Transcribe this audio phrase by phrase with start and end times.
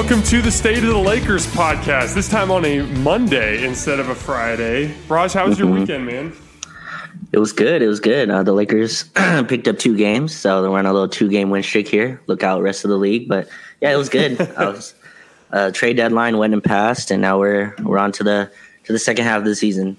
[0.00, 2.14] Welcome to the State of the Lakers podcast.
[2.14, 4.94] This time on a Monday instead of a Friday.
[5.08, 5.80] Raj, how was your mm-hmm.
[5.80, 6.32] weekend, man?
[7.32, 7.82] It was good.
[7.82, 8.30] It was good.
[8.30, 9.04] Uh, the Lakers
[9.46, 12.18] picked up two games, so they're on a little two-game win streak here.
[12.28, 13.28] Look out, rest of the league.
[13.28, 13.46] But
[13.82, 14.38] yeah, it was good.
[14.38, 14.94] was,
[15.52, 18.50] uh, trade deadline went and passed, and now we're we're on to the
[18.84, 19.98] to the second half of the season.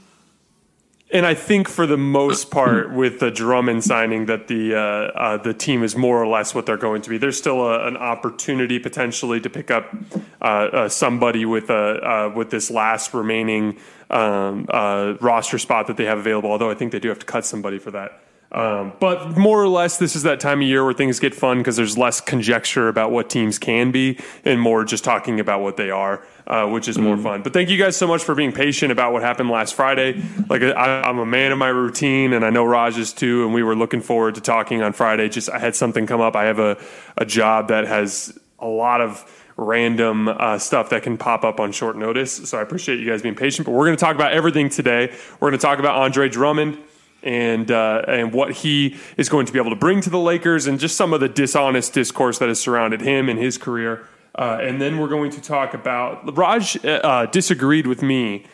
[1.14, 5.38] And I think for the most part, with the Drummond signing, that the uh, uh,
[5.38, 7.18] the team is more or less what they're going to be.
[7.18, 9.94] There's still a, an opportunity potentially to pick up
[10.42, 13.78] uh, uh somebody with a uh, with this last remaining
[14.10, 16.52] um, uh, roster spot that they have available.
[16.52, 18.22] Although I think they do have to cut somebody for that.
[18.52, 21.60] Um, but more or less, this is that time of year where things get fun
[21.60, 25.78] because there's less conjecture about what teams can be and more just talking about what
[25.78, 27.24] they are uh, which is more mm.
[27.24, 27.42] fun.
[27.42, 30.22] But thank you guys so much for being patient about what happened last Friday.
[30.50, 33.46] Like I, am a man of my routine, and I know Raj is too.
[33.46, 35.30] And we were looking forward to talking on Friday.
[35.30, 36.36] Just I had something come up.
[36.36, 36.78] I have a
[37.18, 41.72] a job that has a lot of random uh, stuff that can pop up on
[41.72, 42.50] short notice.
[42.50, 43.66] So I appreciate you guys being patient.
[43.66, 45.16] But we're going to talk about everything today.
[45.40, 46.78] We're going to talk about Andre Drummond
[47.24, 50.68] and uh, and what he is going to be able to bring to the Lakers,
[50.68, 54.08] and just some of the dishonest discourse that has surrounded him and his career.
[54.34, 58.46] Uh, and then we're going to talk about Raj uh, uh disagreed with me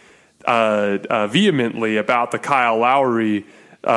[0.45, 3.45] uh, uh, vehemently about the Kyle Lowry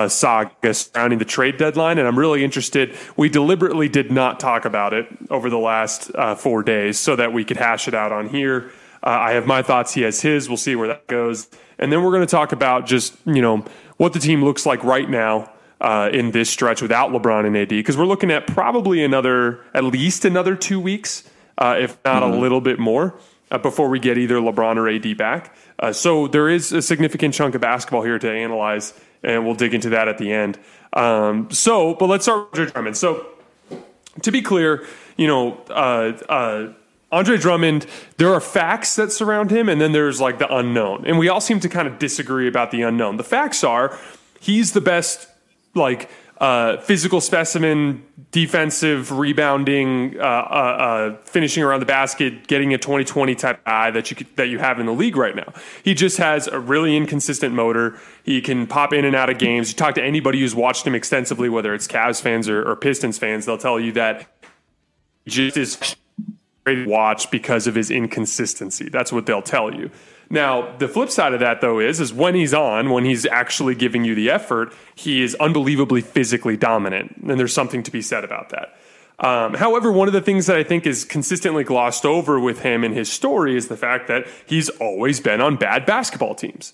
[0.08, 2.96] saga surrounding the trade deadline, and I'm really interested.
[3.16, 7.44] We deliberately did not talk about it over the last four days so that we
[7.44, 8.70] could hash it out on here.
[9.02, 10.48] I have my thoughts; he has his.
[10.48, 11.48] We'll see where that goes,
[11.78, 13.64] and then we're going to talk about just you know
[14.00, 15.52] what the team looks like right now.
[15.82, 19.82] Uh, in this stretch without LeBron and AD, because we're looking at probably another, at
[19.82, 21.24] least another two weeks
[21.60, 22.32] uh, if not mm-hmm.
[22.32, 23.14] a little bit more,
[23.50, 25.54] uh, before we get either LeBron or AD back.
[25.78, 29.74] Uh, so there is a significant chunk of basketball here to analyze, and we'll dig
[29.74, 30.58] into that at the end.
[30.92, 32.96] Um, so, but let's start with Andre Drummond.
[32.96, 33.26] So,
[34.22, 36.72] to be clear, you know, uh, uh,
[37.12, 37.86] Andre Drummond,
[38.18, 41.04] there are facts that surround him, and then there's like the unknown.
[41.06, 43.16] And we all seem to kind of disagree about the unknown.
[43.16, 43.98] The facts are
[44.40, 45.28] he's the best,
[45.74, 46.08] like,
[46.40, 53.34] uh, physical specimen, defensive, rebounding, uh, uh, uh, finishing around the basket, getting a 2020
[53.34, 55.52] type guy that you could, that you have in the league right now.
[55.84, 57.98] He just has a really inconsistent motor.
[58.24, 59.68] He can pop in and out of games.
[59.68, 63.18] You talk to anybody who's watched him extensively, whether it's Cavs fans or, or Pistons
[63.18, 64.26] fans, they'll tell you that
[65.26, 65.96] just is
[66.66, 68.88] watch because of his inconsistency.
[68.88, 69.90] That's what they'll tell you.
[70.32, 73.74] Now, the flip side of that though is is when he's on, when he's actually
[73.74, 78.24] giving you the effort, he is unbelievably physically dominant, and there's something to be said
[78.24, 78.76] about that.
[79.18, 82.84] Um, however, one of the things that I think is consistently glossed over with him
[82.84, 86.72] in his story is the fact that he's always been on bad basketball teams.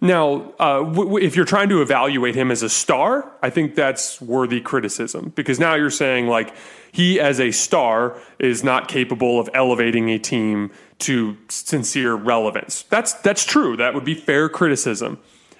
[0.00, 4.20] Now, uh, w- if you're trying to evaluate him as a star, I think that's
[4.20, 6.54] worthy criticism because now you're saying like
[6.92, 12.82] he as a star is not capable of elevating a team to sincere relevance.
[12.82, 13.76] That's that's true.
[13.76, 15.18] That would be fair criticism.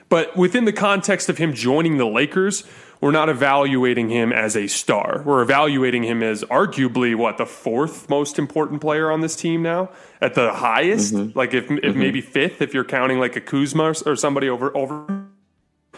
[0.09, 2.65] But within the context of him joining the Lakers,
[3.05, 5.23] we're not evaluating him as a star.
[5.27, 9.91] We're evaluating him as arguably what the fourth most important player on this team now,
[10.23, 11.13] at the highest.
[11.13, 11.39] Mm-hmm.
[11.39, 11.99] Like if, if mm-hmm.
[11.99, 15.27] maybe fifth, if you're counting like a Kuzma or somebody over over.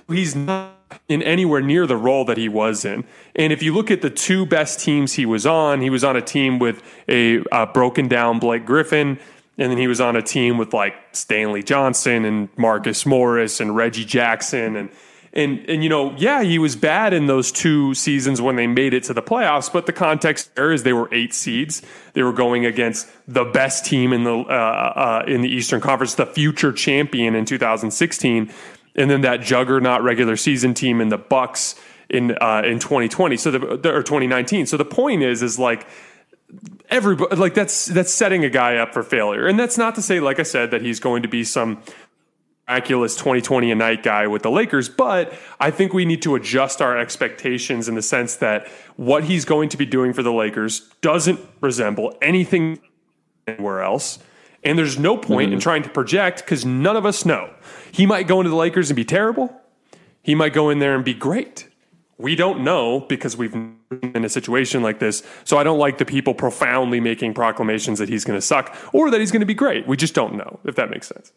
[0.09, 0.73] He's not
[1.09, 3.05] in anywhere near the role that he was in.
[3.37, 6.17] And if you look at the two best teams he was on, he was on
[6.17, 9.21] a team with a, a broken down Blake Griffin.
[9.59, 13.77] And then he was on a team with like Stanley Johnson and Marcus Morris and
[13.77, 14.91] Reggie Jackson and
[15.37, 18.95] and and you know, yeah, he was bad in those two seasons when they made
[18.95, 19.71] it to the playoffs.
[19.71, 21.83] But the context there is they were eight seeds.
[22.15, 26.15] They were going against the best team in the uh, uh, in the Eastern Conference,
[26.15, 28.51] the future champion in 2016,
[28.95, 31.75] and then that juggernaut regular season team in the Bucks
[32.09, 33.37] in uh, in 2020.
[33.37, 34.65] So the or 2019.
[34.65, 35.87] So the point is, is like
[36.89, 40.21] everybody like that's that's setting a guy up for failure and that's not to say
[40.21, 41.83] like i said that he's going to be some
[42.69, 46.83] miraculous 2020 a night guy with the Lakers, but I think we need to adjust
[46.83, 48.67] our expectations in the sense that
[48.97, 52.81] what he's going to be doing for the Lakers doesn't resemble anything
[53.47, 54.19] anywhere else.
[54.65, 55.55] And there's no point mm-hmm.
[55.55, 57.55] in trying to project because none of us know.
[57.93, 59.61] He might go into the Lakers and be terrible.
[60.23, 61.69] He might go in there and be great.
[62.19, 65.23] We don't know because we've been in a situation like this.
[65.45, 69.11] So I don't like the people profoundly making proclamations that he's going to suck or
[69.11, 69.87] that he's going to be great.
[69.87, 71.31] We just don't know, if that makes sense.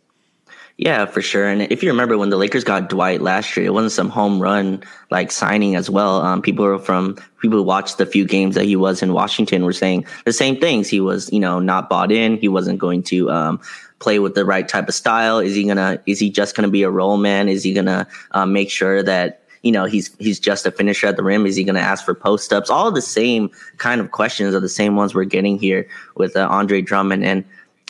[0.80, 1.46] Yeah, for sure.
[1.46, 4.42] And if you remember when the Lakers got Dwight last year, it wasn't some home
[4.42, 4.82] run
[5.12, 6.22] like signing as well.
[6.22, 9.74] Um, people from people who watched the few games that he was in Washington were
[9.74, 10.88] saying the same things.
[10.88, 12.38] He was, you know, not bought in.
[12.38, 13.60] He wasn't going to um,
[14.00, 15.40] play with the right type of style.
[15.40, 16.00] Is he gonna?
[16.06, 17.50] Is he just gonna be a roll man?
[17.50, 21.18] Is he gonna um, make sure that you know, he's he's just a finisher at
[21.18, 21.46] the rim.
[21.46, 22.70] Is he going to ask for post ups?
[22.70, 26.48] All the same kind of questions are the same ones we're getting here with uh,
[26.50, 27.26] Andre Drummond.
[27.26, 27.44] And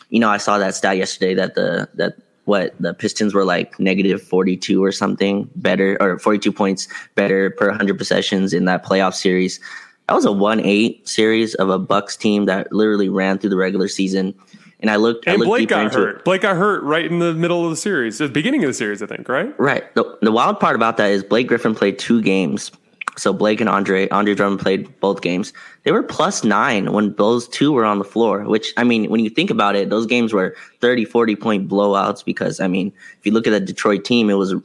[0.10, 2.18] you know, I saw that stat yesterday that the that
[2.50, 7.68] what the Pistons were like negative 42 or something better or 42 points better per
[7.68, 9.60] 100 possessions in that playoff series.
[10.08, 13.88] That was a 1-8 series of a Bucks team that literally ran through the regular
[13.88, 14.34] season.
[14.80, 15.28] And I looked.
[15.28, 16.18] And I looked Blake got hurt.
[16.18, 16.26] It.
[16.26, 19.04] Blake got hurt right in the middle of the series, the beginning of the series,
[19.04, 19.30] I think.
[19.30, 19.54] Right.
[19.60, 19.94] Right.
[19.94, 22.72] The, the wild part about that is Blake Griffin played two games
[23.20, 25.54] so Blake and Andre, Andre Drummond played both games.
[25.84, 29.20] They were plus nine when those two were on the floor, which, I mean, when
[29.20, 33.26] you think about it, those games were 30, 40 point blowouts because, I mean, if
[33.26, 34.56] you look at the Detroit team, it was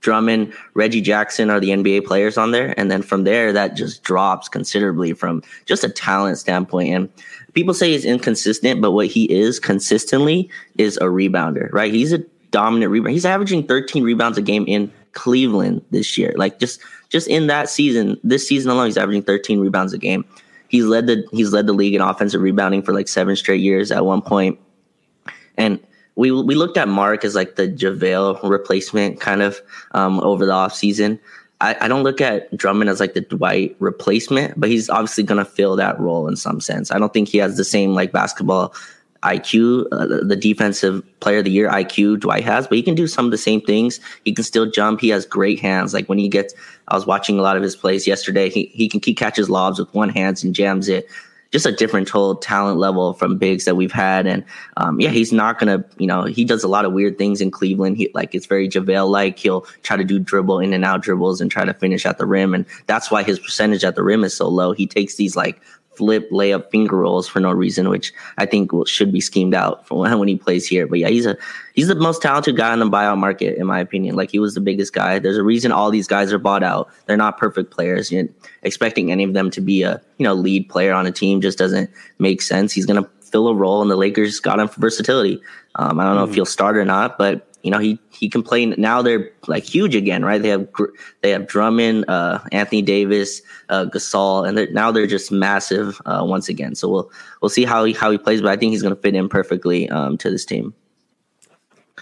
[0.00, 2.78] Drummond, Reggie Jackson are the NBA players on there.
[2.78, 6.94] And then from there, that just drops considerably from just a talent standpoint.
[6.94, 7.08] And
[7.54, 10.48] people say he's inconsistent, but what he is consistently
[10.78, 11.92] is a rebounder, right?
[11.92, 12.18] He's a
[12.52, 13.10] dominant rebounder.
[13.10, 16.34] He's averaging 13 rebounds a game in Cleveland this year.
[16.36, 20.24] Like just just in that season, this season alone, he's averaging 13 rebounds a game.
[20.68, 23.92] He's led the he's led the league in offensive rebounding for like seven straight years
[23.92, 24.58] at one point.
[25.56, 25.78] And
[26.16, 29.60] we we looked at Mark as like the JaVale replacement kind of
[29.92, 31.18] um, over the offseason.
[31.60, 35.38] I, I don't look at Drummond as like the Dwight replacement, but he's obviously going
[35.38, 36.90] to fill that role in some sense.
[36.90, 38.74] I don't think he has the same like basketball
[39.26, 43.06] IQ, uh, the defensive player of the year IQ Dwight has, but he can do
[43.06, 43.98] some of the same things.
[44.24, 45.00] He can still jump.
[45.00, 45.92] He has great hands.
[45.92, 46.54] Like when he gets,
[46.88, 48.48] I was watching a lot of his plays yesterday.
[48.48, 51.08] He he can he catches lobs with one hand and jams it.
[51.52, 54.44] Just a different total talent level from bigs that we've had, and
[54.76, 57.52] um, yeah, he's not gonna, you know, he does a lot of weird things in
[57.52, 57.96] Cleveland.
[57.96, 59.38] He like it's very JaVale like.
[59.38, 62.26] He'll try to do dribble in and out dribbles and try to finish at the
[62.26, 64.72] rim, and that's why his percentage at the rim is so low.
[64.72, 65.60] He takes these like
[65.96, 69.86] flip layup finger rolls for no reason, which I think will, should be schemed out
[69.86, 70.86] for when, when he plays here.
[70.86, 71.36] But yeah, he's a
[71.74, 74.16] he's the most talented guy in the buyout market, in my opinion.
[74.16, 75.18] Like he was the biggest guy.
[75.18, 76.88] There's a reason all these guys are bought out.
[77.06, 78.12] They're not perfect players.
[78.12, 78.28] You're
[78.62, 81.58] expecting any of them to be a you know lead player on a team just
[81.58, 82.72] doesn't make sense.
[82.72, 85.40] He's gonna fill a role, and the Lakers got him for versatility.
[85.74, 86.30] Um, I don't know mm.
[86.30, 88.64] if he'll start or not, but you know, he he can play.
[88.64, 90.40] Now they're like huge again, right?
[90.40, 90.68] They have
[91.20, 96.22] they have Drummond, uh, Anthony Davis, uh, Gasol, and they're, now they're just massive uh,
[96.24, 96.76] once again.
[96.76, 97.10] So we'll
[97.42, 99.28] we'll see how he how he plays, but I think he's going to fit in
[99.28, 100.74] perfectly um, to this team.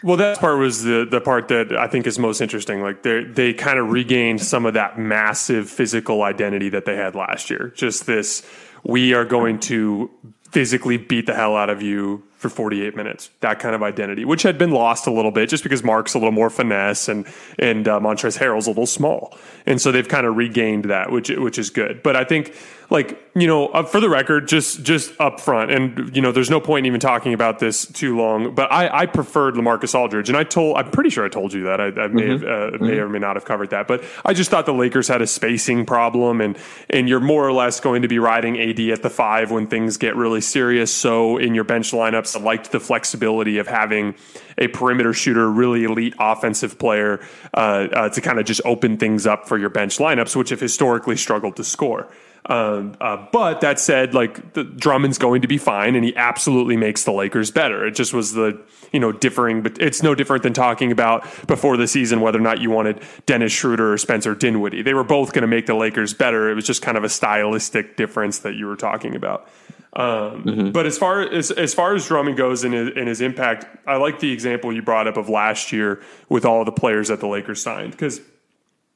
[0.03, 2.83] Well, that part was the the part that I think is most interesting.
[2.83, 7.15] Like they they kind of regained some of that massive physical identity that they had
[7.15, 7.73] last year.
[7.75, 8.47] Just this,
[8.83, 10.11] we are going to
[10.51, 13.31] physically beat the hell out of you for 48 minutes.
[13.41, 16.19] That kind of identity, which had been lost a little bit just because Mark's a
[16.19, 17.27] little more finesse and
[17.59, 21.31] and uh, Montrezl Harrell's a little small, and so they've kind of regained that, which
[21.31, 22.03] which is good.
[22.03, 22.55] But I think
[22.91, 26.51] like you know uh, for the record just just up front and you know there's
[26.51, 30.29] no point in even talking about this too long but i i preferred lamarcus aldridge
[30.29, 32.31] and i told i'm pretty sure i told you that i, I may mm-hmm.
[32.31, 32.87] have uh, mm-hmm.
[32.87, 35.27] may or may not have covered that but i just thought the lakers had a
[35.27, 36.57] spacing problem and
[36.91, 39.97] and you're more or less going to be riding ad at the five when things
[39.97, 44.15] get really serious so in your bench lineups i liked the flexibility of having
[44.59, 47.21] a perimeter shooter really elite offensive player
[47.55, 50.61] uh, uh, to kind of just open things up for your bench lineups which have
[50.61, 52.09] historically struggled to score
[52.47, 56.77] um, uh, but that said, like the, Drummond's going to be fine, and he absolutely
[56.77, 57.87] makes the Lakers better.
[57.87, 58.61] It just was the
[58.93, 62.43] you know differing, but it's no different than talking about before the season whether or
[62.43, 64.83] not you wanted Dennis Schroeder or Spencer Dinwiddie.
[64.83, 66.51] They were both going to make the Lakers better.
[66.51, 69.49] It was just kind of a stylistic difference that you were talking about.
[69.95, 70.71] Um, mm-hmm.
[70.71, 74.21] But as far as as far as Drummond goes and his, his impact, I like
[74.21, 77.63] the example you brought up of last year with all the players that the Lakers
[77.63, 78.21] signed because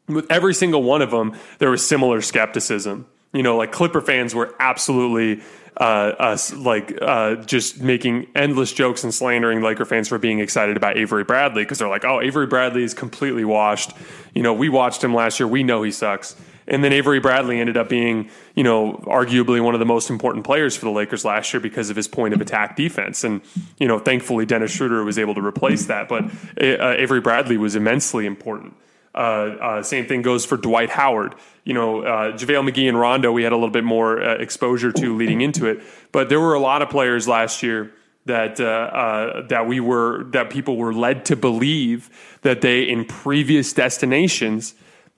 [0.06, 3.06] with every single one of them, there was similar skepticism
[3.38, 5.42] you know, like Clipper fans were absolutely
[5.76, 10.76] uh, us like uh, just making endless jokes and slandering Laker fans for being excited
[10.76, 13.92] about Avery Bradley because they're like, oh, Avery Bradley is completely washed.
[14.34, 15.46] You know, we watched him last year.
[15.46, 16.34] We know he sucks.
[16.66, 20.44] And then Avery Bradley ended up being, you know, arguably one of the most important
[20.44, 23.22] players for the Lakers last year because of his point of attack defense.
[23.22, 23.40] And,
[23.78, 26.08] you know, thankfully Dennis Schroeder was able to replace that.
[26.08, 26.24] But
[26.60, 28.74] uh, Avery Bradley was immensely important.
[29.14, 31.34] Uh, uh, same thing goes for Dwight Howard.
[31.64, 34.92] You know, uh, JaVale McGee and Rondo, we had a little bit more uh, exposure
[34.92, 35.82] to leading into it.
[36.12, 37.92] But there were a lot of players last year
[38.28, 42.10] that uh, uh, that we were that people were led to believe
[42.42, 44.74] that they in previous destinations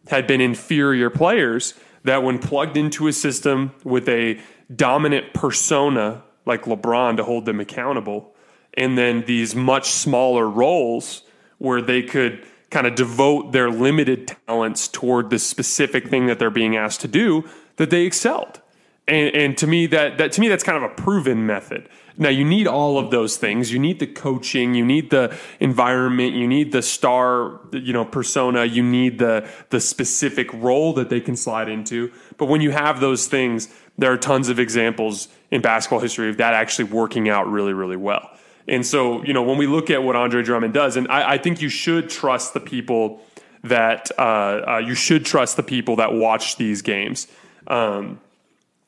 [0.08, 4.40] had been inferior players that when plugged into a system with a
[4.74, 8.34] dominant persona like LeBron to hold them accountable
[8.74, 11.22] and then these much smaller roles
[11.58, 16.50] where they could kind of devote their limited talents toward the specific thing that they're
[16.50, 18.60] being asked to do, that they excelled.
[19.08, 21.88] And, and to me, that, that to me, that's kind of a proven method.
[22.16, 23.72] Now you need all of those things.
[23.72, 28.64] You need the coaching, you need the environment, you need the star, you know, persona,
[28.66, 32.12] you need the the specific role that they can slide into.
[32.36, 36.36] But when you have those things, there are tons of examples in basketball history of
[36.36, 38.30] that actually working out really, really well.
[38.70, 41.38] And so, you know, when we look at what Andre Drummond does, and I, I
[41.38, 43.20] think you should trust the people
[43.64, 47.26] that uh, uh, you should trust the people that watch these games.
[47.66, 48.20] Um,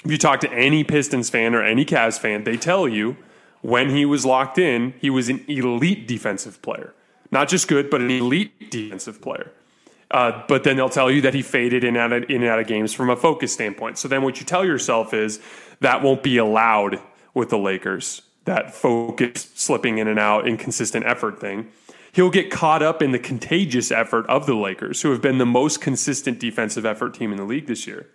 [0.05, 3.17] if you talk to any Pistons fan or any Cavs fan, they tell you
[3.61, 6.95] when he was locked in, he was an elite defensive player.
[7.33, 9.51] Not just good, but an elite defensive player.
[10.13, 12.61] Uh, but then they'll tell you that he faded in out of, in and out
[12.61, 13.99] of games from a focus standpoint.
[13.99, 15.41] So then what you tell yourself is
[15.81, 17.01] that won't be allowed
[17.35, 21.69] with the Lakers, that focus slipping in and out, inconsistent effort thing.
[22.13, 25.47] He'll get caught up in the contagious effort of the Lakers, who have been the
[25.47, 28.09] most consistent defensive effort team in the league this year.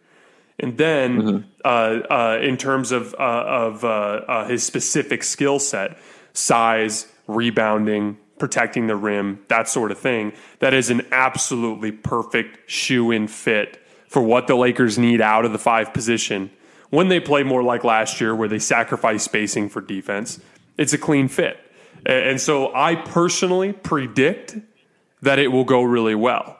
[0.59, 1.49] And then, mm-hmm.
[1.65, 1.67] uh,
[2.13, 5.97] uh, in terms of uh, of uh, uh, his specific skill set,
[6.33, 13.11] size, rebounding, protecting the rim, that sort of thing, that is an absolutely perfect shoe
[13.11, 16.49] in fit for what the Lakers need out of the five position.
[16.89, 20.39] When they play more like last year, where they sacrifice spacing for defense,
[20.77, 21.59] it's a clean fit.
[22.05, 24.57] And so, I personally predict
[25.21, 26.57] that it will go really well.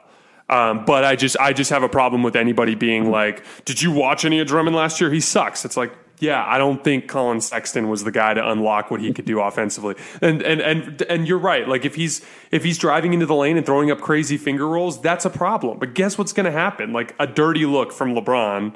[0.50, 3.92] Um, but I just I just have a problem with anybody being like, "Did you
[3.92, 5.10] watch any of Drummond last year?
[5.10, 8.90] He sucks." It's like, yeah, I don't think Collin Sexton was the guy to unlock
[8.90, 9.94] what he could do offensively.
[10.20, 11.68] And and and and you're right.
[11.68, 15.00] Like if he's if he's driving into the lane and throwing up crazy finger rolls,
[15.00, 15.78] that's a problem.
[15.78, 16.92] But guess what's going to happen?
[16.92, 18.74] Like a dirty look from LeBron.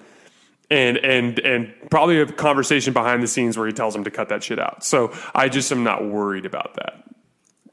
[0.72, 4.30] And and and probably a conversation behind the scenes where he tells him to cut
[4.30, 4.82] that shit out.
[4.84, 7.02] So I just am not worried about that.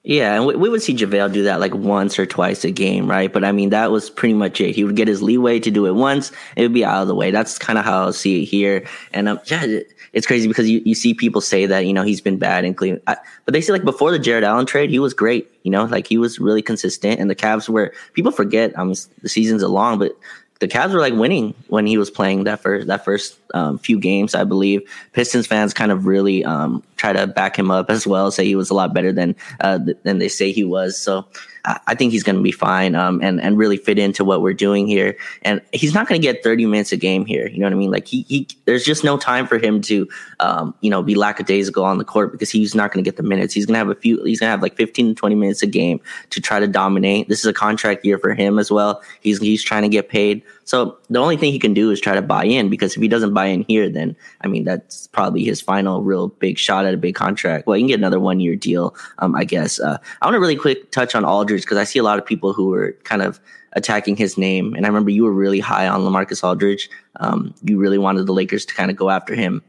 [0.03, 3.32] Yeah, and we, would see JaVale do that like once or twice a game, right?
[3.32, 4.74] But I mean, that was pretty much it.
[4.74, 7.15] He would get his leeway to do it once, it would be out of the
[7.15, 7.32] way.
[7.32, 8.88] That's kind of how I see it here.
[9.13, 9.82] And um, yeah,
[10.13, 12.74] it's crazy because you, you see people say that, you know, he's been bad in
[12.74, 13.03] Cleveland.
[13.08, 15.84] I, but they say like before the Jarrett Allen trade, he was great, you know,
[15.84, 17.20] like he was really consistent.
[17.20, 20.18] And the Cavs were, people forget, I mean, the season's long, but
[20.60, 24.00] the Cavs were like winning when he was playing that first that first um, few
[24.00, 24.82] games, I believe.
[25.13, 28.56] Pistons fans kind of really um, try to back him up as well, say he
[28.56, 30.98] was a lot better than uh, than they say he was.
[30.98, 31.25] So
[31.66, 34.54] I think he's going to be fine um, and and really fit into what we're
[34.54, 35.18] doing here.
[35.42, 37.48] And he's not going to get 30 minutes a game here.
[37.48, 37.92] You know what I mean?
[37.92, 40.08] Like he, he there's just no time for him to
[40.39, 43.24] um, you know be lackadaisical on the court because he's not going to get the
[43.24, 43.54] minutes.
[43.54, 44.24] He's going to have a few.
[44.24, 46.00] He's going to have like 15 to 20 minutes a game
[46.30, 47.28] to try to dominate.
[47.28, 49.01] This is a contract year for him as well.
[49.22, 50.44] He's he's trying to get paid.
[50.70, 53.08] So the only thing he can do is try to buy in because if he
[53.08, 56.94] doesn't buy in here, then I mean that's probably his final real big shot at
[56.94, 57.66] a big contract.
[57.66, 59.80] Well, you can get another one year deal, um, I guess.
[59.80, 62.26] Uh, I want to really quick touch on Aldridge because I see a lot of
[62.28, 63.40] people who were kind of
[63.74, 66.88] attacking his name, and I remember you were really high on LaMarcus Aldridge.
[67.20, 69.64] Um, you really wanted the Lakers to kind of go after him.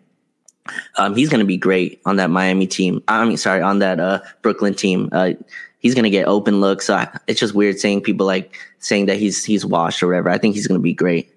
[0.98, 3.02] Um, he's going to be great on that Miami team.
[3.08, 5.08] I mean, sorry, on that uh, Brooklyn team.
[5.12, 5.30] Uh,
[5.78, 6.88] he's going to get open looks.
[6.88, 10.30] So it's just weird seeing people like saying that he's he's washed or whatever.
[10.30, 11.32] I think he's going to be great.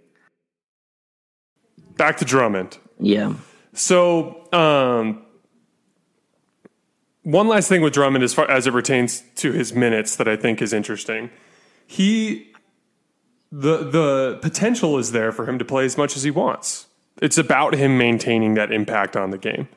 [1.98, 2.78] Back to Drummond.
[3.00, 3.34] Yeah.
[3.74, 5.24] So, um,
[7.24, 10.36] one last thing with Drummond, as far as it pertains to his minutes, that I
[10.36, 11.30] think is interesting.
[11.86, 12.52] He,
[13.52, 16.88] the the potential is there for him to play as much as he wants.
[17.22, 19.68] It's about him maintaining that impact on the game,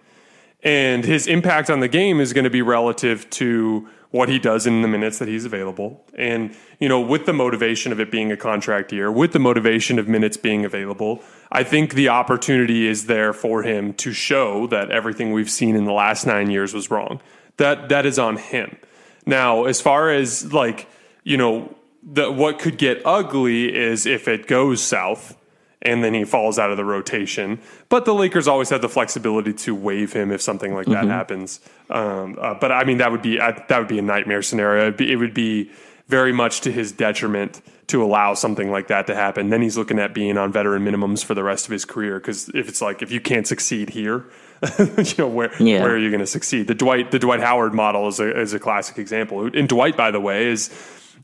[0.62, 4.66] and his impact on the game is going to be relative to what he does
[4.66, 6.04] in the minutes that he's available.
[6.16, 9.98] And, you know, with the motivation of it being a contract year, with the motivation
[9.98, 14.90] of minutes being available, I think the opportunity is there for him to show that
[14.90, 17.20] everything we've seen in the last nine years was wrong.
[17.56, 18.76] That that is on him.
[19.24, 20.88] Now, as far as like,
[21.24, 25.36] you know, the what could get ugly is if it goes south
[25.82, 27.60] and then he falls out of the rotation.
[27.88, 31.10] But the Lakers always have the flexibility to waive him if something like that mm-hmm.
[31.10, 31.60] happens.
[31.90, 34.82] Um, uh, but I mean, that would be uh, that would be a nightmare scenario.
[34.82, 35.70] It'd be, it would be
[36.08, 39.50] very much to his detriment to allow something like that to happen.
[39.50, 42.18] Then he's looking at being on veteran minimums for the rest of his career.
[42.18, 44.24] Because if it's like if you can't succeed here,
[44.78, 45.82] you know where yeah.
[45.82, 46.66] where are you going to succeed?
[46.66, 49.46] The Dwight the Dwight Howard model is a is a classic example.
[49.46, 50.68] And Dwight, by the way, is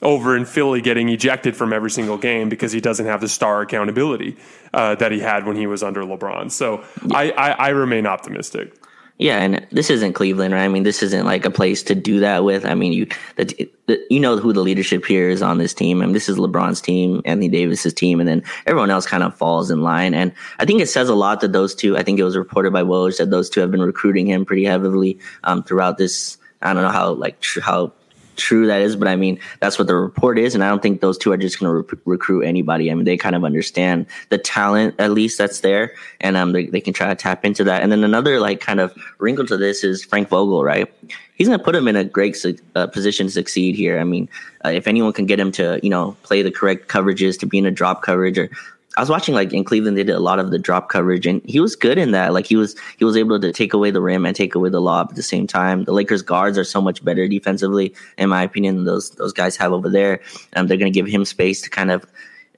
[0.02, 3.62] over in Philly getting ejected from every single game because he doesn't have the star
[3.62, 4.36] accountability
[4.74, 6.50] uh, that he had when he was under LeBron.
[6.50, 7.16] So yeah.
[7.16, 8.74] I, I, I remain optimistic.
[9.18, 10.64] Yeah, and this isn't Cleveland, right?
[10.64, 12.64] I mean, this isn't like a place to do that with.
[12.64, 13.06] I mean, you
[13.36, 16.02] the, the, you know who the leadership here is on this team.
[16.02, 19.36] I mean, this is LeBron's team, Anthony Davis's team, and then everyone else kind of
[19.36, 20.12] falls in line.
[20.14, 21.96] And I think it says a lot that those two.
[21.96, 24.64] I think it was reported by Woj that those two have been recruiting him pretty
[24.64, 26.38] heavily um, throughout this.
[26.60, 27.92] I don't know how like tr- how
[28.36, 30.54] true that is, but I mean, that's what the report is.
[30.54, 32.90] And I don't think those two are just going to re- recruit anybody.
[32.90, 35.94] I mean, they kind of understand the talent, at least that's there.
[36.20, 37.82] And um, they, they can try to tap into that.
[37.82, 40.92] And then another like kind of wrinkle to this is Frank Vogel, right?
[41.34, 43.98] He's going to put him in a great su- uh, position to succeed here.
[43.98, 44.28] I mean,
[44.64, 47.58] uh, if anyone can get him to, you know, play the correct coverages, to be
[47.58, 48.50] in a drop coverage or
[48.96, 51.40] I was watching like in Cleveland, they did a lot of the drop coverage, and
[51.46, 52.34] he was good in that.
[52.34, 54.80] Like he was he was able to take away the rim and take away the
[54.80, 55.84] lob at the same time.
[55.84, 59.72] The Lakers guards are so much better defensively, in my opinion, those those guys have
[59.72, 60.20] over there.
[60.52, 62.04] And they're going to give him space to kind of.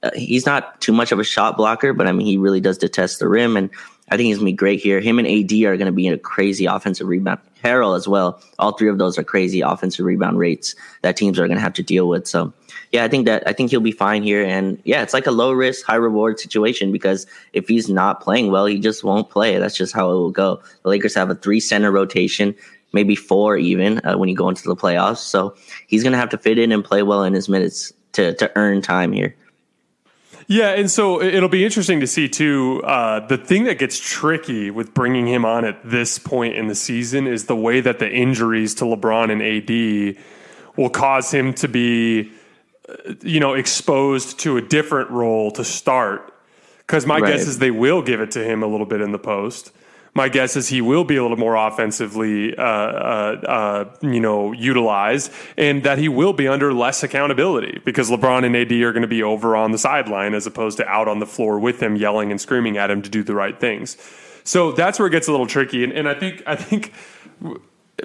[0.03, 2.77] Uh, he's not too much of a shot blocker, but I mean he really does
[2.77, 3.69] detest the rim, and
[4.09, 4.99] I think he's gonna be great here.
[4.99, 7.39] Him and AD are going to be in a crazy offensive rebound.
[7.63, 8.39] Harrell as well.
[8.59, 11.73] All three of those are crazy offensive rebound rates that teams are going to have
[11.73, 12.27] to deal with.
[12.27, 12.53] So
[12.95, 14.41] yeah, I think that I think he'll be fine here.
[14.41, 18.51] And yeah, it's like a low risk, high reward situation because if he's not playing
[18.51, 19.57] well, he just won't play.
[19.57, 20.61] That's just how it will go.
[20.83, 22.55] The Lakers have a three center rotation,
[22.93, 25.17] maybe four even uh, when you go into the playoffs.
[25.17, 25.55] So
[25.87, 28.49] he's going to have to fit in and play well in his minutes to to
[28.55, 29.35] earn time here.
[30.47, 32.81] Yeah, and so it'll be interesting to see too.
[32.85, 36.75] Uh, the thing that gets tricky with bringing him on at this point in the
[36.75, 40.23] season is the way that the injuries to LeBron and AD
[40.77, 42.31] will cause him to be,
[43.21, 46.33] you know, exposed to a different role to start.
[46.79, 47.33] Because my right.
[47.33, 49.71] guess is they will give it to him a little bit in the post
[50.15, 54.53] my guess is he will be a little more offensively, uh, uh, uh, you know,
[54.53, 59.01] utilized, and that he will be under less accountability because LeBron and AD are going
[59.01, 61.97] to be over on the sideline as opposed to out on the floor with him,
[61.97, 63.97] yelling and screaming at him to do the right things.
[64.45, 66.93] So that's where it gets a little tricky, and, and I think I think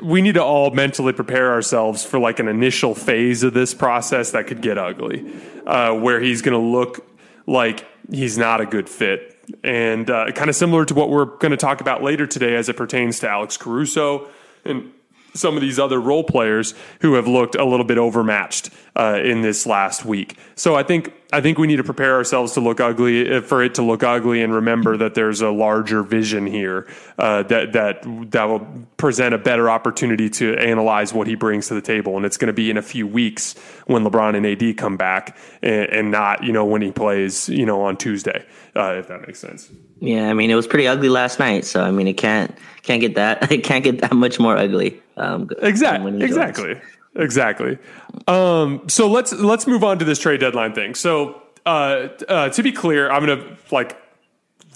[0.02, 4.30] we need to all mentally prepare ourselves for like an initial phase of this process
[4.32, 5.32] that could get ugly,
[5.66, 7.06] uh, where he's going to look
[7.46, 11.50] like he's not a good fit and uh, kind of similar to what we're going
[11.50, 14.28] to talk about later today as it pertains to Alex Caruso
[14.64, 14.92] and
[15.34, 19.42] some of these other role players who have looked a little bit overmatched uh, in
[19.42, 20.36] this last week.
[20.56, 23.62] So I think I think we need to prepare ourselves to look ugly uh, for
[23.62, 28.02] it to look ugly, and remember that there's a larger vision here uh, that that
[28.30, 32.26] that will present a better opportunity to analyze what he brings to the table, and
[32.26, 33.54] it's going to be in a few weeks
[33.86, 37.66] when LeBron and AD come back, and, and not you know when he plays you
[37.66, 39.70] know on Tuesday, uh, if that makes sense.
[40.00, 43.00] Yeah, I mean it was pretty ugly last night, so I mean it can't can't
[43.00, 45.00] get that it can't get that much more ugly.
[45.16, 46.80] Um, exactly, exactly.
[47.16, 47.78] Exactly.
[48.28, 50.94] Um, so let's let's move on to this trade deadline thing.
[50.94, 53.96] So uh, uh, to be clear, I'm going to like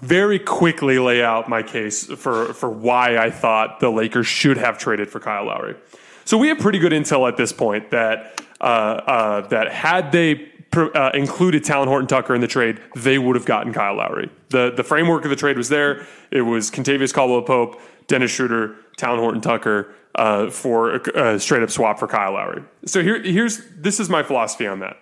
[0.00, 4.78] very quickly lay out my case for for why I thought the Lakers should have
[4.78, 5.76] traded for Kyle Lowry.
[6.24, 10.50] So we have pretty good intel at this point that uh, uh that had they
[10.76, 14.30] uh, included Talen Horton Tucker in the trade, they would have gotten Kyle Lowry.
[14.48, 16.06] the The framework of the trade was there.
[16.30, 21.62] It was Kentavious Caldwell Pope, Dennis Schroeder, Talen Horton Tucker, uh, for a, a, straight
[21.62, 22.62] up swap for Kyle Lowry.
[22.86, 24.96] So here, here's this is my philosophy on that.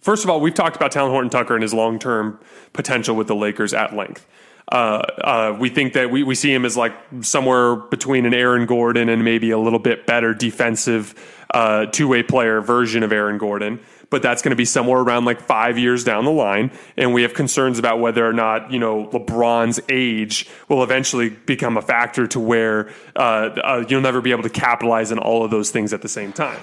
[0.00, 2.40] First of all, we've talked about Talen Horton Tucker and his long term
[2.72, 4.26] potential with the Lakers at length.
[4.70, 4.74] Uh,
[5.22, 9.08] uh, we think that we, we see him as like somewhere between an Aaron Gordon
[9.08, 11.14] and maybe a little bit better defensive
[11.54, 15.24] uh, two way player version of Aaron Gordon but that's going to be somewhere around
[15.24, 16.70] like five years down the line.
[16.96, 21.76] And we have concerns about whether or not, you know, LeBron's age will eventually become
[21.76, 25.50] a factor to where uh, uh, you'll never be able to capitalize on all of
[25.50, 26.60] those things at the same time.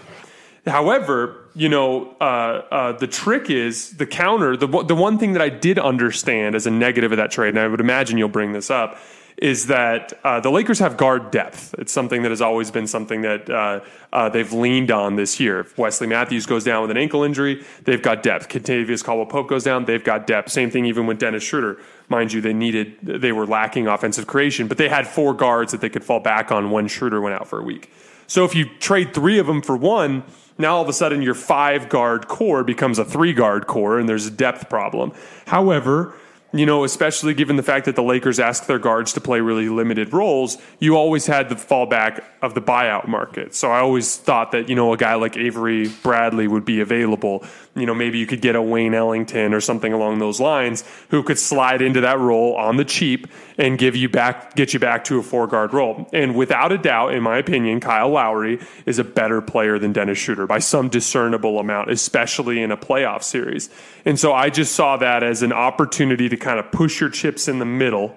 [0.66, 4.56] However, you know, uh, uh, the trick is the counter.
[4.56, 7.60] The the one thing that I did understand as a negative of that trade, and
[7.60, 8.98] I would imagine you'll bring this up,
[9.44, 11.76] is that uh, the Lakers have guard depth.
[11.78, 13.82] It's something that has always been something that uh,
[14.14, 15.60] uh, they've leaned on this year.
[15.60, 18.48] If Wesley Matthews goes down with an ankle injury, they've got depth.
[18.48, 20.50] Kentavious Caldwell Pope goes down, they've got depth.
[20.50, 21.78] Same thing even with Dennis Schroeder.
[22.08, 25.82] Mind you, they needed they were lacking offensive creation, but they had four guards that
[25.82, 27.92] they could fall back on when Schroeder went out for a week.
[28.28, 30.24] So if you trade three of them for one,
[30.58, 34.08] now all of a sudden your five guard core becomes a three guard core, and
[34.08, 35.12] there's a depth problem.
[35.48, 36.16] However,
[36.54, 39.70] you know, especially given the fact that the Lakers ask their guards to play really
[39.70, 43.56] limited roles, you always had the fallback of the buyout market.
[43.56, 47.44] So I always thought that, you know, a guy like Avery Bradley would be available.
[47.76, 51.24] You know, maybe you could get a Wayne Ellington or something along those lines who
[51.24, 55.04] could slide into that role on the cheap and give you back, get you back
[55.06, 56.08] to a four guard role.
[56.14, 60.20] And without a doubt, in my opinion, Kyle Lowry is a better player than Dennis
[60.20, 63.72] Schroeder by some discernible amount, especially in a playoff series.
[64.06, 67.48] And so I just saw that as an opportunity to kind of push your chips
[67.48, 68.16] in the middle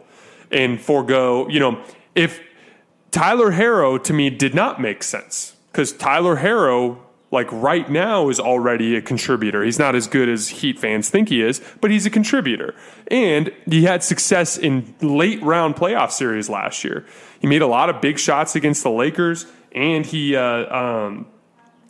[0.51, 1.83] and forego, you know,
[2.15, 2.41] if
[3.11, 6.99] Tyler Herro to me did not make sense because Tyler Herro,
[7.31, 9.65] like right now, is already a contributor.
[9.65, 12.75] He's not as good as Heat fans think he is, but he's a contributor.
[13.09, 17.05] And he had success in late round playoff series last year.
[17.41, 21.27] He made a lot of big shots against the Lakers, and he, uh, um,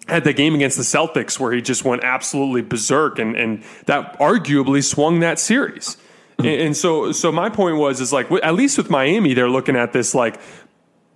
[0.08, 4.18] had the game against the Celtics where he just went absolutely berserk, and and that
[4.18, 5.96] arguably swung that series.
[6.38, 9.76] and, and so so my point was is like at least with Miami, they're looking
[9.76, 10.40] at this like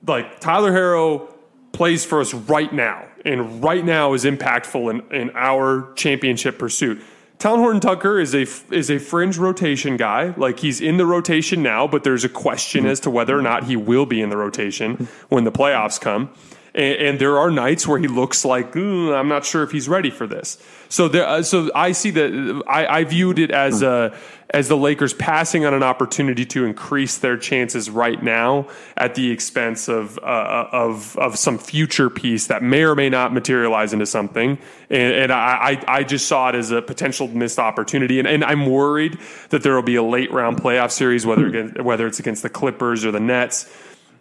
[0.06, 1.32] like Tyler Herro
[1.72, 7.02] plays for us right now, and right now is impactful in, in our championship pursuit.
[7.38, 10.34] Talen Horton Tucker is a is a fringe rotation guy.
[10.36, 12.90] Like he's in the rotation now, but there's a question mm-hmm.
[12.90, 16.30] as to whether or not he will be in the rotation when the playoffs come.
[16.74, 19.88] And, and there are nights where he looks like mm, I'm not sure if he's
[19.88, 20.58] ready for this.
[20.88, 24.16] So there, uh, so I see that I, I viewed it as a
[24.52, 29.30] as the Lakers passing on an opportunity to increase their chances right now at the
[29.30, 33.92] expense of uh, uh, of of some future piece that may or may not materialize
[33.92, 34.58] into something.
[34.90, 38.18] And, and I, I just saw it as a potential missed opportunity.
[38.18, 39.18] And, and I'm worried
[39.50, 42.50] that there will be a late round playoff series, whether against, whether it's against the
[42.50, 43.72] Clippers or the Nets,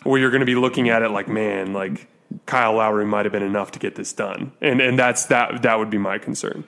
[0.04, 2.08] where you're going to be looking at it like, man, like
[2.46, 4.52] Kyle Lowry might have been enough to get this done.
[4.62, 6.64] And and that's that that would be my concern.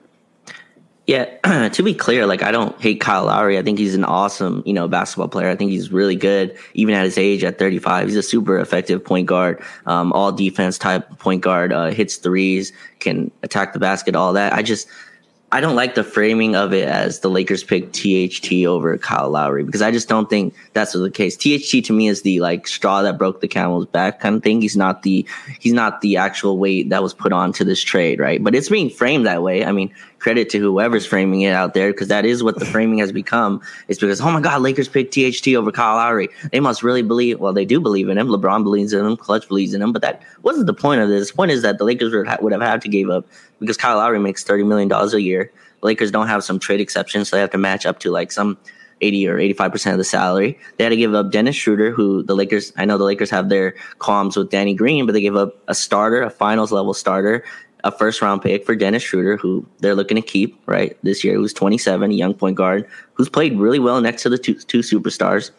[1.08, 3.58] Yeah, to be clear, like I don't hate Kyle Lowry.
[3.58, 5.50] I think he's an awesome, you know, basketball player.
[5.50, 8.08] I think he's really good, even at his age at 35.
[8.08, 12.72] He's a super effective point guard, um, all defense type point guard, uh, hits threes,
[13.00, 14.54] can attack the basket, all that.
[14.54, 14.88] I just,
[15.54, 19.66] I don't like the framing of it as the Lakers pick THT over Kyle Lowry
[19.66, 21.36] because I just don't think that's the case.
[21.36, 24.62] THT to me is the like straw that broke the camel's back kind of thing.
[24.62, 25.26] He's not the
[25.60, 28.42] he's not the actual weight that was put onto this trade, right?
[28.42, 29.66] But it's being framed that way.
[29.66, 33.00] I mean, credit to whoever's framing it out there because that is what the framing
[33.00, 33.60] has become.
[33.88, 36.30] It's because oh my god, Lakers picked THT over Kyle Lowry.
[36.52, 37.40] They must really believe.
[37.40, 38.28] Well, they do believe in him.
[38.28, 39.18] LeBron believes in him.
[39.18, 39.92] Klutch believes in him.
[39.92, 41.32] But that wasn't the point of this.
[41.32, 43.28] The point is that the Lakers would have had to give up
[43.60, 45.52] because Kyle Lowry makes thirty million dollars a year.
[45.82, 48.32] The Lakers don't have some trade exceptions, so they have to match up to like
[48.32, 48.58] some
[49.02, 50.58] 80 or 85% of the salary.
[50.78, 53.50] They had to give up Dennis Schroeder, who the Lakers, I know the Lakers have
[53.50, 57.44] their qualms with Danny Green, but they gave up a starter, a finals level starter,
[57.84, 60.98] a first round pick for Dennis Schroeder, who they're looking to keep, right?
[61.04, 64.38] This year, who's 27, a young point guard, who's played really well next to the
[64.38, 65.52] two, two superstars.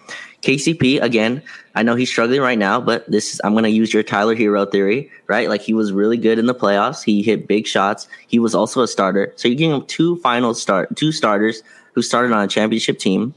[0.42, 1.42] KCP, again,
[1.74, 4.34] I know he's struggling right now, but this is, I'm going to use your Tyler
[4.34, 5.48] Herro theory, right?
[5.48, 7.02] Like he was really good in the playoffs.
[7.02, 8.08] He hit big shots.
[8.26, 9.32] He was also a starter.
[9.36, 13.34] So you're getting him two final start, two starters who started on a championship team.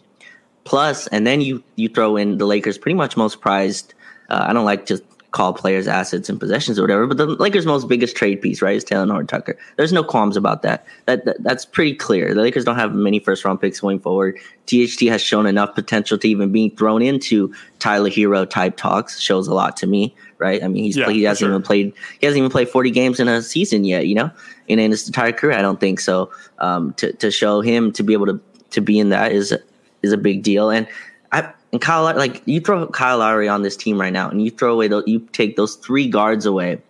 [0.64, 3.94] Plus, and then you you throw in the Lakers' pretty much most prized.
[4.30, 5.00] Uh, I don't like to
[5.36, 7.06] call players assets and possessions or whatever.
[7.06, 9.58] But the Lakers' most biggest trade piece, right, is Talen Horton Tucker.
[9.76, 10.88] There's no qualms about that.
[11.08, 11.44] That, that.
[11.44, 12.34] That's pretty clear.
[12.34, 14.40] The Lakers don't have many first round picks going forward.
[14.68, 19.20] THT has shown enough potential to even being thrown into Tyler Herro type talks.
[19.20, 20.64] Shows a lot to me, right?
[20.64, 21.50] I mean, he's yeah, he hasn't sure.
[21.50, 24.08] even played he hasn't even played 40 games in a season yet.
[24.08, 24.32] You know,
[24.70, 26.32] in, in his entire career, I don't think so.
[26.60, 29.54] Um, to to show him to be able to to be in that is
[30.02, 30.70] is a big deal.
[30.70, 30.88] And
[31.34, 34.50] I and Kyle, like you throw Kyle Lowry on this team right now, and you
[34.50, 36.82] throw away you take those three guards away.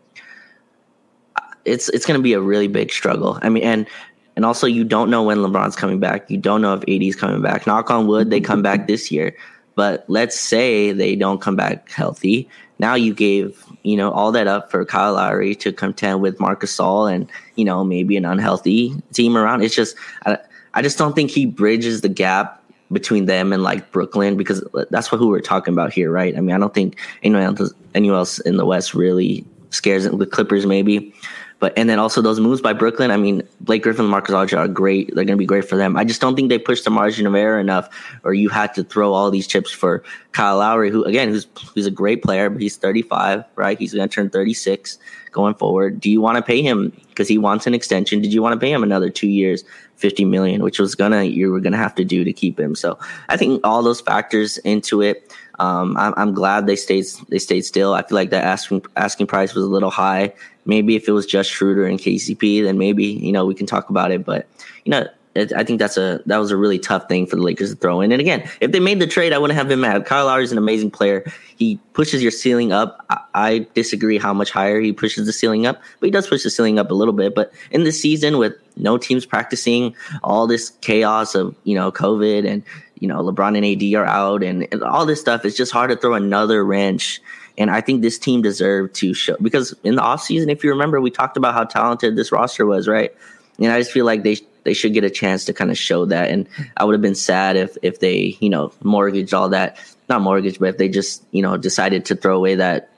[1.36, 3.40] Uh, it's it's going to be a really big struggle.
[3.42, 3.88] I mean, and
[4.36, 6.30] and also you don't know when LeBron's coming back.
[6.30, 7.66] You don't know if AD's coming back.
[7.66, 9.36] Knock on wood, they come back this year.
[9.74, 12.48] But let's say they don't come back healthy.
[12.78, 16.78] Now you gave you know all that up for Kyle Lowry to contend with Marcus
[16.78, 19.64] Gasol and you know maybe an unhealthy team around.
[19.64, 19.96] It's just
[20.28, 20.38] I,
[20.76, 25.12] I just don't think he bridges the gap between them and like Brooklyn because that's
[25.12, 26.38] what who we're talking about here, right?
[26.38, 30.26] I mean, I don't think anyone else, anyone else in the West really scares the
[30.26, 31.14] Clippers, maybe.
[31.60, 33.12] But and then also those moves by Brooklyn.
[33.12, 35.08] I mean, Blake Griffin and Marcus Aldridge are great.
[35.08, 35.96] They're going to be great for them.
[35.96, 37.90] I just don't think they pushed the margin of error enough,
[38.24, 41.86] or you had to throw all these chips for Kyle Lowry, who again, who's who's
[41.86, 43.80] a great player, but he's 35, right?
[43.80, 44.98] He's going to turn 36
[45.32, 46.00] going forward.
[46.00, 48.22] Do you want to pay him because he wants an extension?
[48.22, 49.64] Did you want to pay him another two years,
[49.98, 52.76] 50 million, which was gonna you were gonna have to do to keep him?
[52.76, 52.98] So
[53.30, 55.34] I think all those factors into it.
[55.58, 57.94] Um, I'm, I'm glad they stayed they stayed still.
[57.94, 60.34] I feel like that asking asking price was a little high.
[60.66, 63.90] Maybe if it was just Schroeder and KCP, then maybe you know we can talk
[63.90, 64.26] about it.
[64.26, 64.48] But
[64.84, 67.42] you know, it, I think that's a that was a really tough thing for the
[67.42, 68.14] Lakers to throw in.
[68.14, 70.06] And again, if they made the trade, I wouldn't have been mad.
[70.06, 71.26] Kyle Lowry is an amazing player.
[71.58, 73.06] He pushes your ceiling up.
[73.10, 76.44] I, I, disagree how much higher he pushes the ceiling up, but he does push
[76.44, 77.36] the ceiling up a little bit.
[77.36, 79.94] But in this season, with no teams practicing,
[80.24, 82.64] all this chaos of you know COVID and
[83.00, 85.90] you know LeBron and AD are out, and, and all this stuff, it's just hard
[85.90, 87.22] to throw another wrench.
[87.58, 91.02] And I think this team deserved to show because in the offseason, if you remember,
[91.02, 93.14] we talked about how talented this roster was, right?
[93.60, 96.06] And I just feel like they they should get a chance to kind of show
[96.06, 96.30] that.
[96.30, 100.22] And I would have been sad if if they you know mortgaged all that, not
[100.22, 102.90] mortgage, but if they just you know decided to throw away that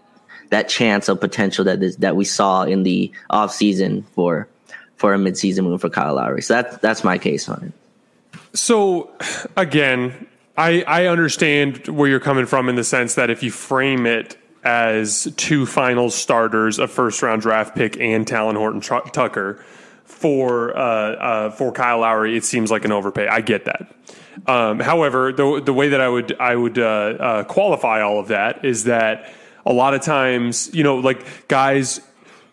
[0.50, 4.48] that chance of potential that this, that we saw in the off season for
[4.96, 6.42] for a midseason move for Kyle Lowry.
[6.42, 8.58] So that's that's my case on it.
[8.58, 9.12] So
[9.56, 10.28] again,
[10.58, 14.38] I I understand where you're coming from in the sense that if you frame it
[14.64, 19.64] as two final starters, a first round draft pick, and Talen Horton Tucker
[20.18, 23.28] for uh, uh, for Kyle Lowry, it seems like an overpay.
[23.28, 23.94] I get that.
[24.46, 28.28] Um, however, the the way that I would I would uh, uh, qualify all of
[28.30, 29.32] that is that
[29.66, 32.02] a lot of times, you know, like guys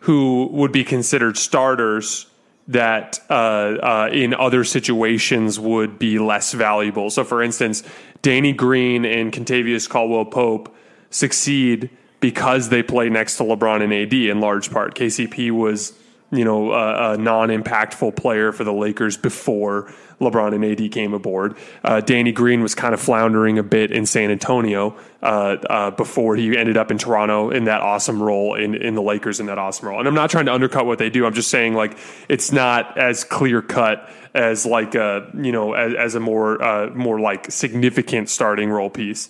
[0.00, 2.26] who would be considered starters
[2.68, 7.10] that uh, uh, in other situations would be less valuable.
[7.10, 7.82] So, for instance,
[8.22, 10.74] Danny Green and Kentavious Caldwell Pope
[11.10, 14.94] succeed because they play next to LeBron and AD in large part.
[14.94, 15.92] KCP was
[16.34, 21.56] you know, a, a non-impactful player for the Lakers before LeBron and AD came aboard.
[21.82, 26.36] Uh, Danny Green was kind of floundering a bit in San Antonio uh, uh, before
[26.36, 29.58] he ended up in Toronto in that awesome role in, in the Lakers in that
[29.58, 29.98] awesome role.
[29.98, 31.26] And I'm not trying to undercut what they do.
[31.26, 31.96] I'm just saying like
[32.28, 36.90] it's not as clear cut as like a you know as, as a more uh,
[36.90, 39.28] more like significant starting role piece.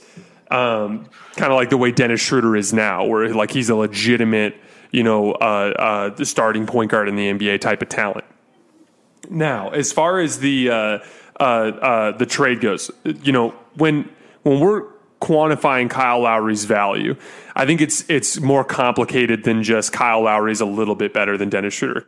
[0.51, 4.57] Um, kind of like the way Dennis Schroeder is now, where like he's a legitimate
[4.94, 8.24] you know, uh, uh, the starting point guard in the NBA type of talent.
[9.28, 10.98] Now, as far as the uh,
[11.40, 14.09] uh, the trade goes, you know, when
[14.44, 14.85] when we're
[15.20, 17.16] quantifying Kyle Lowry's value,
[17.57, 21.48] I think it's it's more complicated than just Kyle Lowry's a little bit better than
[21.48, 22.07] Dennis Schroeder.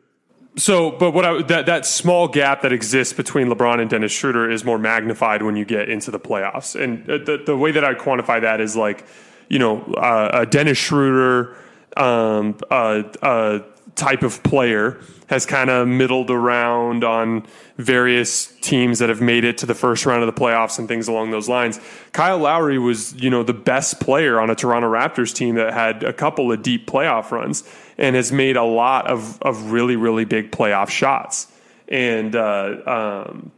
[0.57, 4.49] So, but what I, that that small gap that exists between LeBron and Dennis Schroeder
[4.49, 6.81] is more magnified when you get into the playoffs.
[6.81, 9.05] And the the way that I quantify that is like,
[9.49, 11.57] you know, uh, Dennis Schroeder
[11.97, 13.59] um, uh, uh,
[13.95, 17.45] type of player has kind of middled around on
[17.79, 21.09] various teams that have made it to the first round of the playoffs and things
[21.09, 21.81] along those lines.
[22.13, 26.05] Kyle Lowry was, you know, the best player on a Toronto Raptors team that had
[26.05, 27.65] a couple of deep playoff runs
[27.99, 31.49] and has made a lot of, of really, really big playoff shots.
[31.89, 33.51] And, uh, um,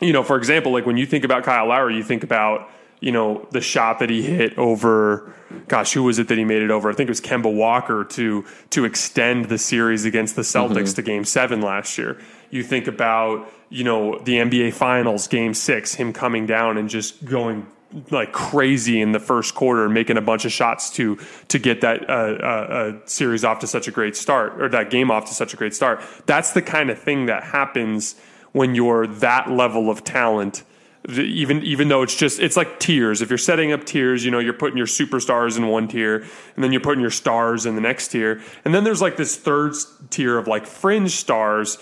[0.00, 2.68] you know, for example, like when you think about Kyle Lowry, you think about,
[3.00, 5.32] you know, the shot that he hit over,
[5.68, 6.90] gosh, who was it that he made it over?
[6.90, 10.94] I think it was Kemba Walker to to extend the series against the Celtics mm-hmm.
[10.94, 12.20] to Game Seven last year.
[12.50, 17.24] You think about, you know, the NBA Finals, Game Six, him coming down and just
[17.24, 17.66] going
[18.10, 22.08] like crazy in the first quarter, making a bunch of shots to to get that
[22.08, 25.34] uh, uh, uh, series off to such a great start, or that game off to
[25.34, 26.02] such a great start.
[26.26, 28.16] That's the kind of thing that happens
[28.52, 30.62] when you're that level of talent
[31.08, 33.20] even even though it's just it's like tiers.
[33.20, 36.64] If you're setting up tiers you know you're putting your superstars in one tier and
[36.64, 38.40] then you're putting your stars in the next tier.
[38.64, 39.74] And then there's like this third
[40.10, 41.78] tier of like fringe stars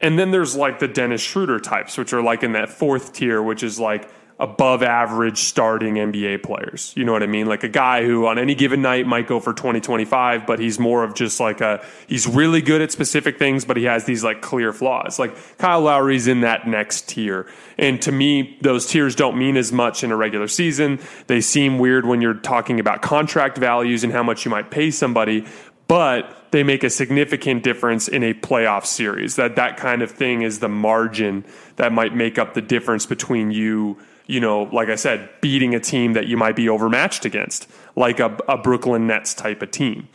[0.00, 3.42] and then there's like the Dennis Schroeder types which are like in that fourth tier
[3.42, 6.92] which is like above average starting NBA players.
[6.94, 7.46] You know what I mean?
[7.46, 10.78] Like a guy who on any given night might go for 20, 25, but he's
[10.78, 14.22] more of just like a, he's really good at specific things, but he has these
[14.22, 15.18] like clear flaws.
[15.18, 17.46] Like Kyle Lowry's in that next tier.
[17.78, 21.00] And to me, those tiers don't mean as much in a regular season.
[21.28, 24.90] They seem weird when you're talking about contract values and how much you might pay
[24.90, 25.46] somebody,
[25.88, 29.36] but they make a significant difference in a playoff series.
[29.36, 31.44] That that kind of thing is the margin
[31.76, 35.80] that might make up the difference between you you know, like I said, beating a
[35.80, 40.08] team that you might be overmatched against, like a, a Brooklyn Nets type of team.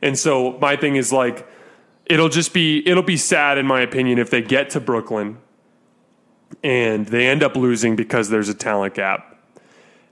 [0.00, 1.46] And so my thing is like,
[2.06, 5.38] it'll just be it'll be sad in my opinion if they get to Brooklyn
[6.62, 9.28] and they end up losing because there's a talent gap.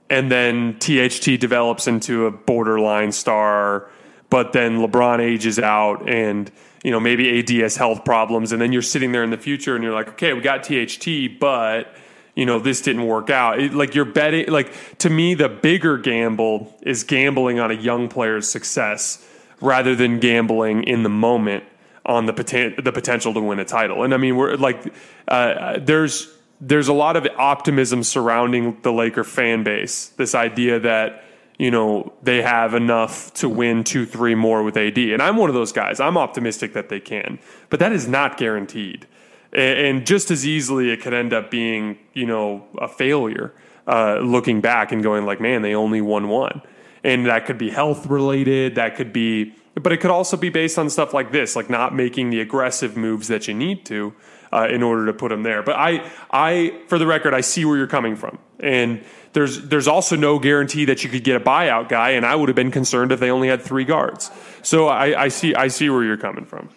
[0.08, 3.88] And then THT develops into a borderline star,
[4.28, 6.50] but then LeBron ages out and
[6.84, 9.74] you know maybe AD has health problems and then you're sitting there in the future
[9.74, 11.94] and you're like, "Okay, we got THT, but
[12.40, 13.60] you know this didn't work out.
[13.60, 18.08] It, like you're betting like to me the bigger gamble is gambling on a young
[18.08, 19.22] player's success
[19.60, 21.64] rather than gambling in the moment
[22.06, 24.04] on the poten- the potential to win a title.
[24.04, 24.90] And i mean we're like
[25.28, 30.08] uh, there's there's a lot of optimism surrounding the Laker fan base.
[30.16, 31.22] This idea that
[31.58, 35.50] you know they have enough to win two three more with AD and I'm one
[35.50, 36.00] of those guys.
[36.00, 37.38] I'm optimistic that they can.
[37.68, 39.06] But that is not guaranteed
[39.52, 43.52] and just as easily it could end up being you know a failure
[43.86, 46.62] uh, looking back and going like man they only won one.
[47.02, 50.78] And that could be health related that could be but it could also be based
[50.78, 54.12] on stuff like this like not making the aggressive moves that you need to
[54.52, 55.62] uh, in order to put them there.
[55.62, 58.38] But i i for the record i see where you're coming from.
[58.60, 62.34] And there's there's also no guarantee that you could get a buyout guy and i
[62.34, 64.30] would have been concerned if they only had three guards.
[64.62, 66.68] So i, I see i see where you're coming from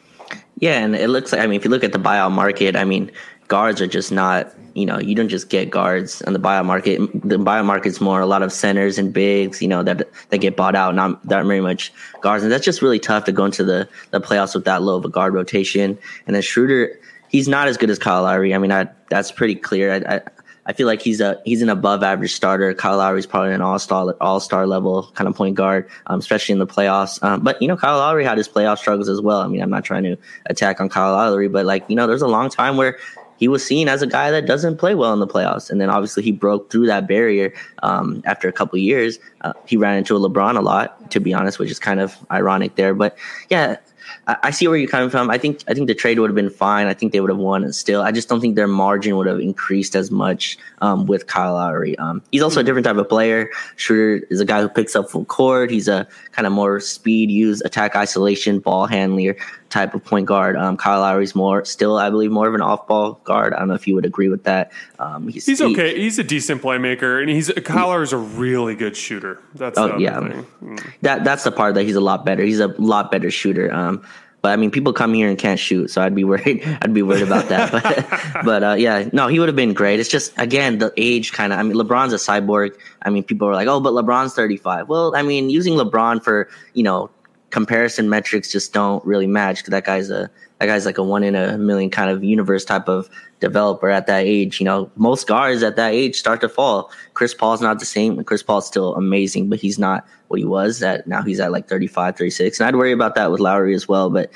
[0.64, 2.86] yeah, and it looks like I mean, if you look at the buyout market, I
[2.86, 3.12] mean,
[3.50, 7.00] guards are just not you know you don't just get guards on the buyout market.
[7.22, 10.56] The buyout market's more a lot of centers and bigs, you know, that that get
[10.56, 13.66] bought out, not that very much guards, and that's just really tough to go into
[13.66, 15.98] the the playoffs with that low of a guard rotation.
[16.28, 16.98] And then Schroeder,
[17.28, 18.56] he's not as good as Kyle Lowry.
[18.56, 19.92] I mean, I, that's pretty clear.
[19.92, 20.22] I, I
[20.66, 22.74] I feel like he's a he's an above average starter.
[22.74, 26.54] Kyle Lowry's probably an all star all star level kind of point guard, um, especially
[26.54, 27.22] in the playoffs.
[27.24, 29.42] Um, but you know, Kyle Lowry had his playoff struggles as well.
[29.42, 32.22] I mean, I'm not trying to attack on Kyle Lowry, but like you know, there's
[32.22, 32.98] a long time where
[33.38, 35.70] he was seen as a guy that doesn't play well in the playoffs.
[35.70, 39.20] And then obviously he broke through that barrier um, after a couple years.
[39.42, 42.16] Uh, he ran into a LeBron a lot, to be honest, which is kind of
[42.32, 42.94] ironic there.
[42.94, 43.18] But
[43.50, 43.78] yeah,
[44.26, 45.30] I, see where you're coming from.
[45.30, 46.88] I think I think the trade would have been fine.
[46.88, 48.02] I think they would have won and still.
[48.02, 51.98] I just don't think their margin would have increased as much um, with Kyle Lowry.
[51.98, 53.50] Um, he's also a different type of player.
[53.76, 55.72] Schroeder is a guy who picks up full court.
[55.72, 59.36] He's a kind of more speed use, attack isolation, ball handler
[59.74, 60.56] type of point guard.
[60.56, 63.54] Um, Kyle Lowry's more still, I believe, more of an off ball guard.
[63.54, 64.72] I don't know if you would agree with that.
[65.00, 65.96] Um, he's, he's okay.
[65.96, 69.42] He, he's a decent playmaker, and he's Kyle Lowry's a really good shooter.
[69.56, 70.94] That's oh yeah, mm.
[71.02, 72.44] that that's the part that he's a lot better.
[72.44, 73.74] He's a lot better shooter.
[73.74, 74.06] Um,
[74.44, 76.62] but I mean, people come here and can't shoot, so I'd be worried.
[76.82, 77.72] I'd be worried about that.
[77.74, 80.00] But, but uh, yeah, no, he would have been great.
[80.00, 81.60] It's just again the age kind of.
[81.60, 82.76] I mean, LeBron's a cyborg.
[83.02, 84.90] I mean, people are like, oh, but LeBron's thirty five.
[84.90, 87.10] Well, I mean, using LeBron for you know
[87.54, 91.24] comparison metrics just don't really match because that guy's a that guy's like a one
[91.24, 93.08] in a million kind of universe type of
[93.40, 94.60] developer at that age.
[94.60, 96.90] You know, most guards at that age start to fall.
[97.14, 98.24] Chris Paul's not the same.
[98.24, 101.68] Chris Paul's still amazing, but he's not what he was at now he's at like
[101.68, 102.60] 35, 36.
[102.60, 104.10] And I'd worry about that with Lowry as well.
[104.10, 104.32] But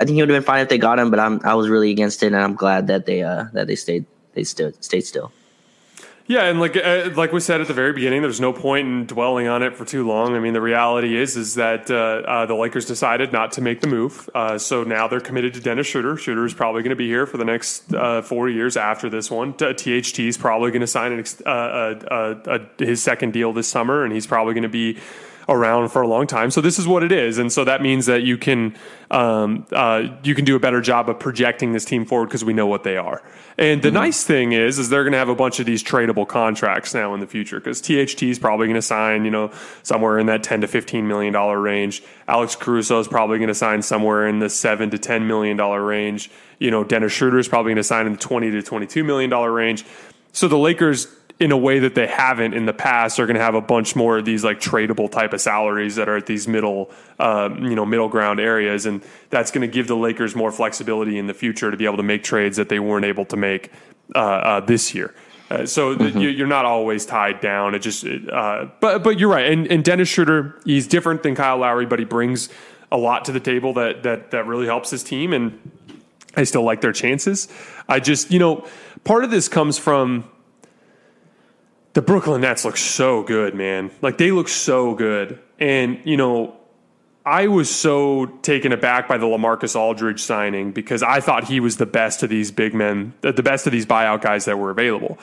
[0.00, 1.68] I think he would have been fine if they got him, but I'm I was
[1.68, 5.06] really against it and I'm glad that they uh that they stayed they stood stayed
[5.06, 5.30] still.
[6.28, 9.06] Yeah, and like uh, like we said at the very beginning, there's no point in
[9.06, 10.34] dwelling on it for too long.
[10.34, 13.80] I mean, the reality is is that uh, uh, the Lakers decided not to make
[13.80, 16.16] the move, uh, so now they're committed to Dennis Schroeder.
[16.16, 19.30] Schroeder is probably going to be here for the next uh, four years after this
[19.30, 19.52] one.
[19.52, 24.12] THT is probably going to sign an ex- uh, his second deal this summer, and
[24.12, 24.98] he's probably going to be
[25.48, 26.50] around for a long time.
[26.50, 28.76] So this is what it is, and so that means that you can
[29.10, 32.52] um, uh, you can do a better job of projecting this team forward because we
[32.52, 33.22] know what they are.
[33.58, 33.94] And the mm-hmm.
[33.94, 37.14] nice thing is, is they're going to have a bunch of these tradable contracts now
[37.14, 39.50] in the future because THT is probably going to sign, you know,
[39.82, 42.02] somewhere in that ten to fifteen million dollar range.
[42.28, 45.82] Alex Caruso is probably going to sign somewhere in the seven to ten million dollar
[45.82, 46.30] range.
[46.58, 49.04] You know, Dennis Schroeder is probably going to sign in the twenty to twenty two
[49.04, 49.84] million dollar range.
[50.32, 51.06] So the Lakers
[51.38, 53.94] in a way that they haven't in the past are going to have a bunch
[53.94, 57.74] more of these like tradable type of salaries that are at these middle uh, you
[57.74, 61.34] know middle ground areas and that's going to give the lakers more flexibility in the
[61.34, 63.70] future to be able to make trades that they weren't able to make
[64.14, 65.14] uh, uh, this year.
[65.50, 66.18] Uh, so mm-hmm.
[66.18, 67.74] the, you're not always tied down.
[67.74, 69.52] It just uh, but but you're right.
[69.52, 72.48] And, and dennis schroeder he's different than kyle lowry but he brings
[72.90, 75.58] a lot to the table that that that really helps his team and
[76.34, 77.48] i still like their chances.
[77.88, 78.66] I just you know
[79.04, 80.24] part of this comes from
[81.96, 83.90] the Brooklyn Nets look so good, man.
[84.02, 85.40] Like they look so good.
[85.58, 86.54] And, you know,
[87.24, 91.78] I was so taken aback by the LaMarcus Aldridge signing because I thought he was
[91.78, 94.68] the best of these big men, uh, the best of these buyout guys that were
[94.68, 95.18] available.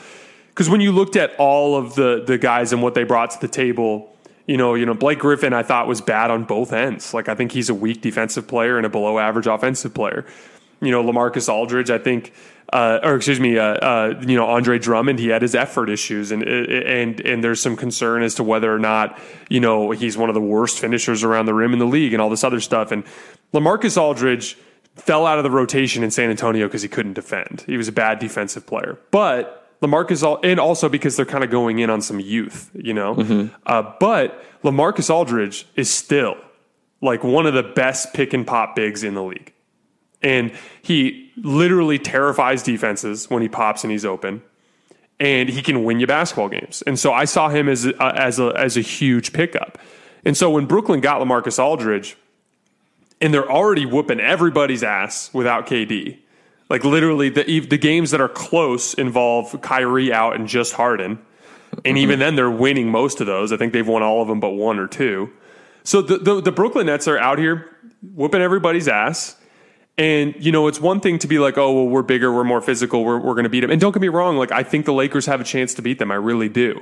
[0.47, 3.39] Because when you looked at all of the the guys and what they brought to
[3.39, 4.11] the table,
[4.47, 7.13] you know, you know, Blake Griffin I thought was bad on both ends.
[7.13, 10.25] Like I think he's a weak defensive player and a below average offensive player.
[10.83, 12.33] You know, LaMarcus Aldridge, I think
[12.73, 16.31] uh, or excuse me, uh, uh, you know, Andre Drummond, he had his effort issues,
[16.31, 20.29] and and and there's some concern as to whether or not you know he's one
[20.29, 22.91] of the worst finishers around the rim in the league, and all this other stuff.
[22.91, 23.03] And
[23.53, 24.57] LaMarcus Aldridge
[24.95, 27.63] fell out of the rotation in San Antonio because he couldn't defend.
[27.67, 31.77] He was a bad defensive player, but LaMarcus, and also because they're kind of going
[31.77, 33.15] in on some youth, you know.
[33.15, 33.53] Mm-hmm.
[33.67, 36.37] Uh, but LaMarcus Aldridge is still
[37.01, 39.53] like one of the best pick and pop bigs in the league.
[40.23, 44.41] And he literally terrifies defenses when he pops and he's open.
[45.19, 46.81] And he can win you basketball games.
[46.87, 49.77] And so I saw him as a, as a, as a huge pickup.
[50.25, 52.17] And so when Brooklyn got LaMarcus Aldridge,
[53.23, 56.17] and they're already whooping everybody's ass without KD.
[56.69, 61.19] Like literally, the the games that are close involve Kyrie out and just Harden,
[61.85, 63.53] and even then they're winning most of those.
[63.53, 65.31] I think they've won all of them but one or two.
[65.83, 67.69] So the the, the Brooklyn Nets are out here
[68.01, 69.37] whooping everybody's ass.
[69.97, 72.61] And, you know, it's one thing to be like, oh, well, we're bigger, we're more
[72.61, 73.69] physical, we're, we're going to beat them.
[73.69, 75.99] And don't get me wrong, like, I think the Lakers have a chance to beat
[75.99, 76.11] them.
[76.11, 76.81] I really do.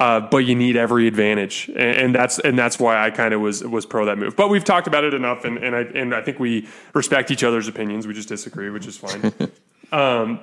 [0.00, 3.40] Uh, but you need every advantage, and, and that's and that's why I kind of
[3.40, 4.36] was was pro that move.
[4.36, 7.42] But we've talked about it enough, and, and I and I think we respect each
[7.42, 8.06] other's opinions.
[8.06, 9.32] We just disagree, which is fine.
[9.90, 10.38] um,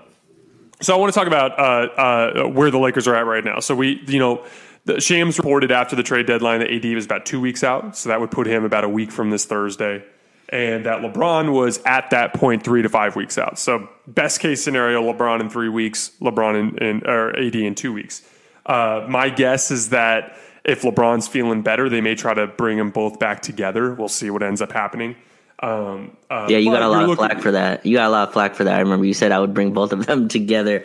[0.82, 3.61] so I want to talk about uh, uh, where the Lakers are at right now.
[3.61, 4.45] So we, you know,
[4.84, 8.09] the Shams reported after the trade deadline that AD was about two weeks out, so
[8.09, 10.03] that would put him about a week from this Thursday
[10.50, 13.58] and that LeBron was at that point three to five weeks out.
[13.58, 17.93] So best case scenario, LeBron in three weeks, LeBron in, in or AD in two
[17.93, 18.22] weeks.
[18.66, 22.89] Uh, my guess is that if LeBron's feeling better, they may try to bring them
[22.89, 23.93] both back together.
[23.93, 25.16] We'll see what ends up happening.
[25.60, 27.86] Um, uh, yeah, you got a lot of flack for that.
[27.86, 28.76] You got a lot of flack for that.
[28.76, 30.84] I remember you said I would bring both of them together.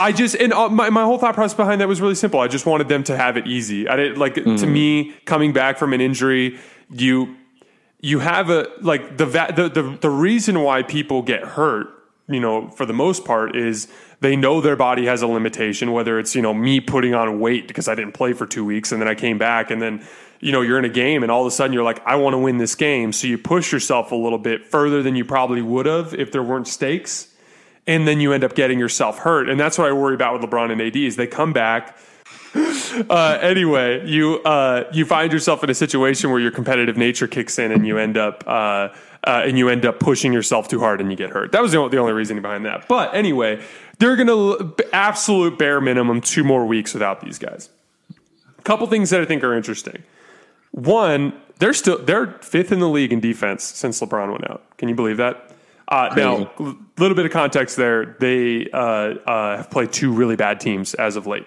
[0.00, 2.40] I just and uh, my my whole thought process behind that was really simple.
[2.40, 3.86] I just wanted them to have it easy.
[3.86, 4.58] I did like mm.
[4.58, 6.58] to me coming back from an injury,
[6.90, 7.36] you
[8.00, 11.88] you have a like the, the the the reason why people get hurt,
[12.28, 13.88] you know, for the most part is
[14.20, 15.92] they know their body has a limitation.
[15.92, 18.92] Whether it's you know me putting on weight because I didn't play for two weeks
[18.92, 20.04] and then I came back and then
[20.40, 22.34] you know, you're in a game and all of a sudden you're like, I want
[22.34, 23.12] to win this game.
[23.12, 26.42] So you push yourself a little bit further than you probably would have if there
[26.42, 27.28] weren't stakes.
[27.86, 29.48] And then you end up getting yourself hurt.
[29.48, 31.96] And that's what I worry about with LeBron and AD is they come back.
[33.08, 37.58] Uh, anyway, you uh, you find yourself in a situation where your competitive nature kicks
[37.58, 38.88] in and you end up uh,
[39.24, 41.52] uh and you end up pushing yourself too hard and you get hurt.
[41.52, 42.88] That was the only, the only reasoning behind that.
[42.88, 43.62] But anyway,
[43.98, 47.70] they're going to absolute bare minimum two more weeks without these guys.
[48.58, 50.02] A couple things that I think are interesting.
[50.72, 54.76] One, they're still they're fifth in the league in defense since LeBron went out.
[54.78, 55.52] Can you believe that?
[55.88, 58.16] Uh, now, a little bit of context there.
[58.20, 61.46] They uh, uh, have played two really bad teams as of late.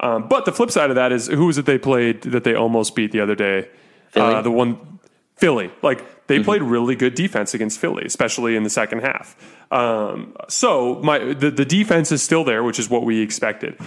[0.00, 2.54] Um, but the flip side of that is who was it they played that they
[2.54, 3.68] almost beat the other day?
[4.14, 4.96] Uh, the one
[5.36, 5.70] Philly.
[5.82, 6.44] Like they mm-hmm.
[6.44, 9.36] played really good defense against Philly, especially in the second half.
[9.70, 13.78] Um, so my the, the defense is still there, which is what we expected.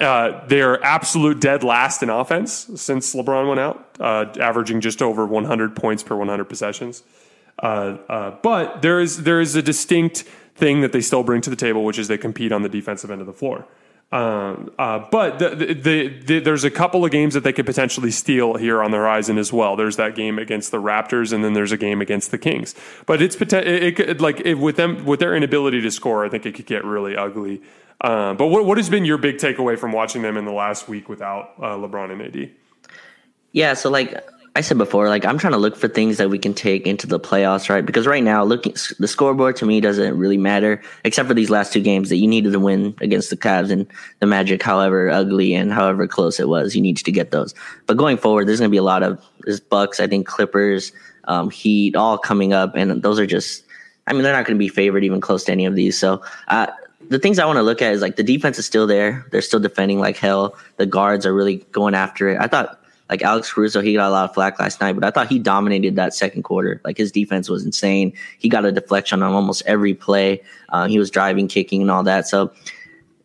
[0.00, 5.00] Uh, they are absolute dead last in offense since LeBron went out, uh, averaging just
[5.00, 7.04] over 100 points per 100 possessions.
[7.62, 10.22] Uh, uh, but there is there is a distinct
[10.54, 13.10] thing that they still bring to the table, which is they compete on the defensive
[13.10, 13.66] end of the floor.
[14.12, 18.10] Um, uh, but the, the, the, there's a couple of games that they could potentially
[18.10, 19.74] steal here on the horizon as well.
[19.74, 22.74] There's that game against the Raptors, and then there's a game against the Kings.
[23.06, 26.44] But it's it, it, like it, with them with their inability to score, I think
[26.44, 27.62] it could get really ugly.
[28.02, 30.88] Uh, but what what has been your big takeaway from watching them in the last
[30.88, 32.50] week without uh, LeBron and AD?
[33.52, 34.12] Yeah, so like
[34.54, 37.06] I said before, like I'm trying to look for things that we can take into
[37.06, 37.84] the playoffs, right?
[37.84, 41.72] Because right now, looking the scoreboard to me doesn't really matter, except for these last
[41.72, 43.86] two games that you needed to win against the Cavs and
[44.20, 44.62] the Magic.
[44.62, 47.54] However ugly and however close it was, you needed to get those.
[47.86, 50.92] But going forward, there's going to be a lot of there's Bucks, I think Clippers,
[51.24, 53.64] um, Heat, all coming up, and those are just.
[54.06, 55.96] I mean, they're not going to be favored even close to any of these.
[55.96, 56.66] So uh,
[57.08, 59.24] the things I want to look at is like the defense is still there.
[59.30, 60.56] They're still defending like hell.
[60.76, 62.38] The guards are really going after it.
[62.40, 65.10] I thought like Alex Caruso, he got a lot of flack last night, but I
[65.10, 66.80] thought he dominated that second quarter.
[66.84, 68.12] Like his defense was insane.
[68.38, 70.42] He got a deflection on almost every play.
[70.70, 72.26] Uh, he was driving, kicking, and all that.
[72.26, 72.52] So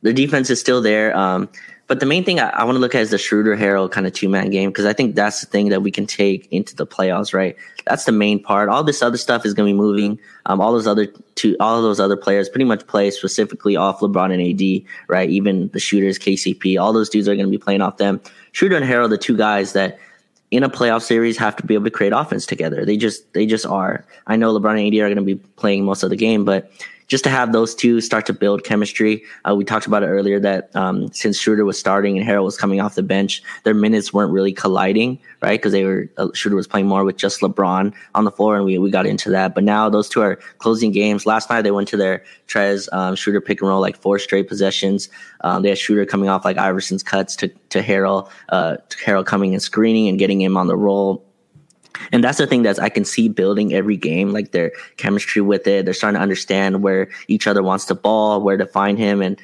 [0.02, 1.16] the defense is still there.
[1.16, 1.50] Um,
[1.88, 4.06] but the main thing I, I want to look at is the Schroeder Harrell kind
[4.06, 6.76] of two man game because I think that's the thing that we can take into
[6.76, 7.56] the playoffs, right?
[7.86, 8.68] That's the main part.
[8.68, 10.20] All this other stuff is going to be moving.
[10.46, 14.34] Um, all those other two, all those other players pretty much play specifically off LeBron
[14.34, 15.30] and AD, right?
[15.30, 18.20] Even the shooters, KCP, all those dudes are going to be playing off them.
[18.58, 20.00] Schroeder and Harrell, the two guys that
[20.50, 22.86] in a playoff series have to be able to create offense together.
[22.86, 24.04] They just they just are.
[24.26, 26.72] I know LeBron and AD are going to be playing most of the game, but
[27.08, 29.24] just to have those two start to build chemistry.
[29.48, 32.58] Uh, we talked about it earlier that um, since Schroeder was starting and Harrell was
[32.58, 35.60] coming off the bench, their minutes weren't really colliding, right?
[35.60, 38.66] Because they were uh, Schroeder was playing more with just LeBron on the floor, and
[38.66, 39.56] we we got into that.
[39.56, 41.26] But now those two are closing games.
[41.26, 44.48] Last night they went to their Trez um, Schroeder pick and roll like four straight
[44.48, 45.10] possessions.
[45.42, 49.26] Um, they had Schroeder coming off like Iverson's cuts to to Harrell, uh, to Harrell
[49.26, 51.27] coming and screening and getting him on the roll
[52.12, 55.68] and that's the thing that I can see building every game, like their chemistry with
[55.68, 55.86] it.
[55.86, 59.22] They're starting to understand where each other wants the ball, where to find him.
[59.22, 59.40] And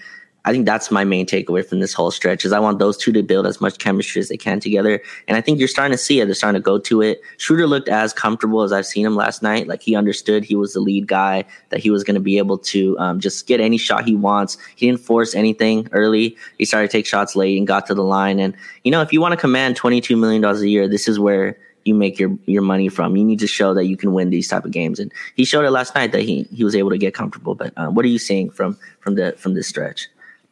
[0.46, 3.14] I think that's my main takeaway from this whole stretch is I want those two
[3.14, 5.02] to build as much chemistry as they can together.
[5.28, 6.26] And I think you're starting to see it.
[6.26, 7.22] They're starting to go to it.
[7.38, 9.68] Schroeder looked as comfortable as I've seen him last night.
[9.68, 12.58] Like he understood he was the lead guy, that he was going to be able
[12.58, 14.58] to um, just get any shot he wants.
[14.76, 16.36] He didn't force anything early.
[16.58, 18.40] He started to take shots late and got to the line.
[18.40, 21.58] And, you know, if you want to command $22 million a year, this is where
[21.86, 23.16] you make your your money from.
[23.18, 25.66] You need to show that you can win these type of games, and he showed
[25.66, 27.56] it last night that he he was able to get comfortable.
[27.56, 30.10] But um, what are you seeing from from the from this stretch?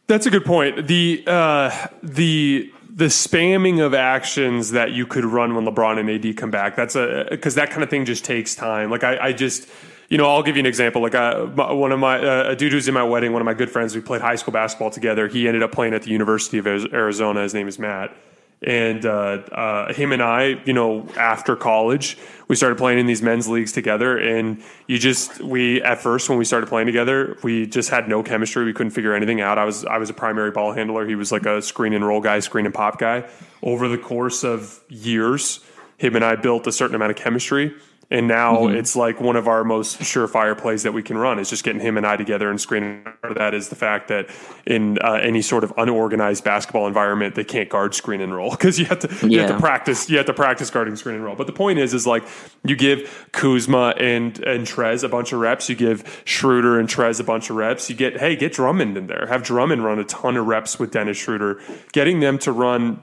[0.08, 0.88] That's a good point.
[0.88, 6.36] The uh, the the spamming of actions that you could run when LeBron and AD
[6.38, 6.76] come back.
[6.76, 8.90] That's a because that kind of thing just takes time.
[8.90, 9.70] Like I, I just
[10.10, 11.02] you know, I'll give you an example.
[11.02, 13.54] Like uh, one of my uh, a dude who's in my wedding, one of my
[13.54, 15.30] good friends, we played high school basketball together.
[15.30, 17.44] He ended up playing at the University of Arizona.
[17.44, 18.14] His name is Matt
[18.62, 23.22] and uh, uh, him and I, you know, after college, we started playing in these
[23.22, 24.18] men's leagues together.
[24.18, 28.22] And you just we at first when we started playing together, we just had no
[28.22, 28.64] chemistry.
[28.64, 29.58] We couldn't figure anything out.
[29.58, 31.08] I was I was a primary ball handler.
[31.08, 33.28] He was like a screen and roll guy, screen and pop guy.
[33.64, 35.62] Over the course of years,
[35.98, 37.74] him and I built a certain amount of chemistry.
[38.12, 38.76] And now mm-hmm.
[38.76, 41.82] it's like one of our most surefire plays that we can run is just getting
[41.82, 43.04] him and I together and screening.
[43.04, 44.30] Part of that is the fact that
[44.66, 48.78] in uh, any sort of unorganized basketball environment, they can't guard screen and roll because
[48.78, 51.36] you have to you have to practice you have to practice guarding screen and roll.
[51.36, 52.24] But the point is, is like
[52.66, 57.22] you give Kuzma and and Trez a bunch of reps, you give Schroeder and Trez
[57.22, 57.90] a bunch of reps.
[57.90, 60.92] You get hey, get Drummond in there, have Drummond run a ton of reps with
[60.92, 61.62] Dennis Schroeder,
[61.94, 63.02] getting them to run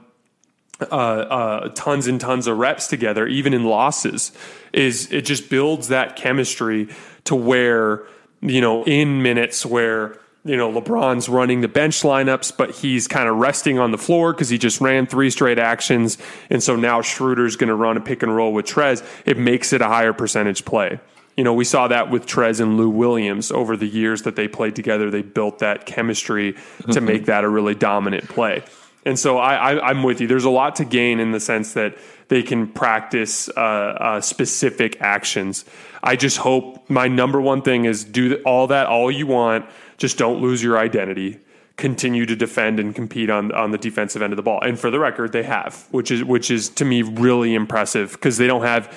[0.81, 4.31] uh, uh, tons and tons of reps together, even in losses,
[4.71, 6.87] is it just builds that chemistry
[7.25, 8.03] to where
[8.41, 13.27] you know in minutes where you know LeBron's running the bench lineups, but he's kind
[13.27, 16.17] of resting on the floor because he just ran three straight actions,
[16.49, 19.05] and so now Schroeder's going to run a pick and roll with Trez.
[19.25, 20.99] It makes it a higher percentage play.
[21.35, 24.47] You know, we saw that with Trez and Lou Williams over the years that they
[24.47, 25.09] played together.
[25.09, 27.05] They built that chemistry to mm-hmm.
[27.05, 28.63] make that a really dominant play.
[29.05, 30.27] And so I, am with you.
[30.27, 31.97] There's a lot to gain in the sense that
[32.27, 35.65] they can practice uh, uh, specific actions.
[36.03, 39.65] I just hope my number one thing is do all that all you want.
[39.97, 41.39] Just don't lose your identity.
[41.77, 44.59] Continue to defend and compete on on the defensive end of the ball.
[44.61, 48.37] And for the record, they have, which is which is to me really impressive because
[48.37, 48.93] they don't have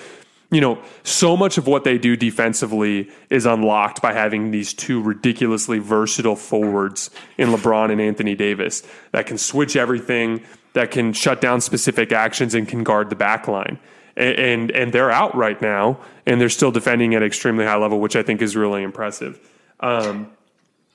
[0.53, 5.01] you know, so much of what they do defensively is unlocked by having these two
[5.01, 10.43] ridiculously versatile forwards in LeBron and Anthony Davis that can switch everything,
[10.75, 13.79] that can shut down specific actions, and can guard the back line.
[14.15, 17.99] And, and, and they're out right now, and they're still defending at extremely high level,
[17.99, 19.41] which I think is really impressive.
[19.81, 20.31] Um,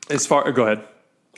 [0.08, 0.88] as far, go ahead.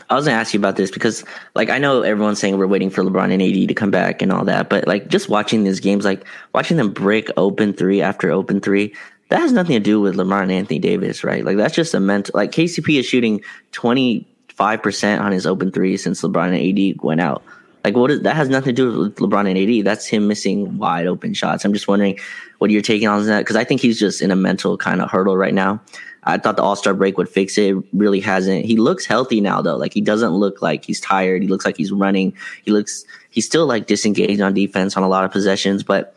[0.10, 1.24] I was gonna ask you about this because,
[1.56, 4.32] like, I know everyone's saying we're waiting for LeBron and AD to come back and
[4.32, 8.32] all that, but like, just watching these games, like watching them break open three after
[8.32, 8.94] open three,
[9.30, 11.46] that has nothing to do with LeBron and Anthony Davis, right?
[11.46, 12.32] Like, that's just a mental.
[12.36, 13.42] Like, KCP is shooting
[13.72, 17.44] twenty five percent on his open three since LeBron and AD went out.
[17.84, 18.36] Like, what is that?
[18.36, 19.86] Has nothing to do with LeBron and AD.
[19.86, 21.64] That's him missing wide open shots.
[21.64, 22.20] I'm just wondering
[22.58, 25.10] what you're taking on that because I think he's just in a mental kind of
[25.10, 25.82] hurdle right now.
[26.30, 27.76] I thought the All Star break would fix it.
[27.94, 28.66] Really hasn't.
[28.66, 29.78] He looks healthy now though.
[29.78, 31.42] Like he doesn't look like he's tired.
[31.42, 32.34] He looks like he's running.
[32.64, 33.06] He looks.
[33.30, 36.16] He's still like disengaged on defense on a lot of possessions, but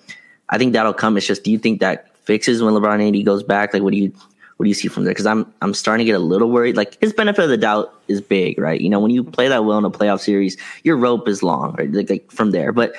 [0.48, 1.16] I think that'll come.
[1.16, 3.72] It's just, do you think that fixes when LeBron AD goes back?
[3.72, 4.12] Like, what do you
[4.56, 5.12] what do you see from there?
[5.12, 6.76] Because I'm I'm starting to get a little worried.
[6.76, 8.80] Like his benefit of the doubt is big, right?
[8.80, 11.74] You know, when you play that well in a playoff series, your rope is long,
[11.76, 11.90] right?
[11.90, 12.94] Like, like from there, but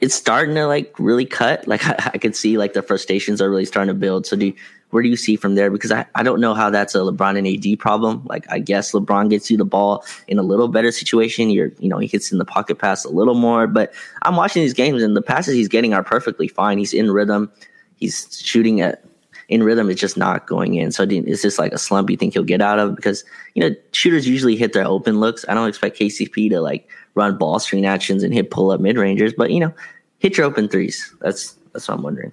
[0.00, 1.68] it's starting to like really cut.
[1.68, 4.26] Like I, I could see like the frustrations are really starting to build.
[4.26, 4.54] So do you,
[4.90, 5.70] where do you see from there?
[5.70, 8.24] Because I, I don't know how that's a LeBron and AD problem.
[8.24, 11.50] Like I guess LeBron gets you the ball in a little better situation.
[11.50, 13.66] You're you know he gets in the pocket pass a little more.
[13.66, 16.78] But I'm watching these games and the passes he's getting are perfectly fine.
[16.78, 17.50] He's in rhythm.
[17.96, 19.04] He's shooting at
[19.48, 19.90] in rhythm.
[19.90, 20.92] It's just not going in.
[20.92, 22.96] So is this like a slump you think he'll get out of?
[22.96, 23.24] Because
[23.54, 25.44] you know shooters usually hit their open looks.
[25.48, 28.96] I don't expect KCP to like run ball screen actions and hit pull up mid
[28.96, 29.74] rangers, but you know
[30.18, 31.14] hit your open threes.
[31.20, 32.32] That's that's what I'm wondering.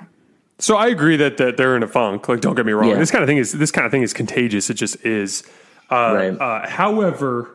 [0.58, 2.30] So I agree that, that they're in a funk.
[2.30, 2.90] Like, don't get me wrong.
[2.90, 2.96] Yeah.
[2.96, 4.70] This kind of thing is this kind of thing is contagious.
[4.70, 5.44] It just is.
[5.92, 6.42] Uh, right.
[6.42, 7.52] uh, however,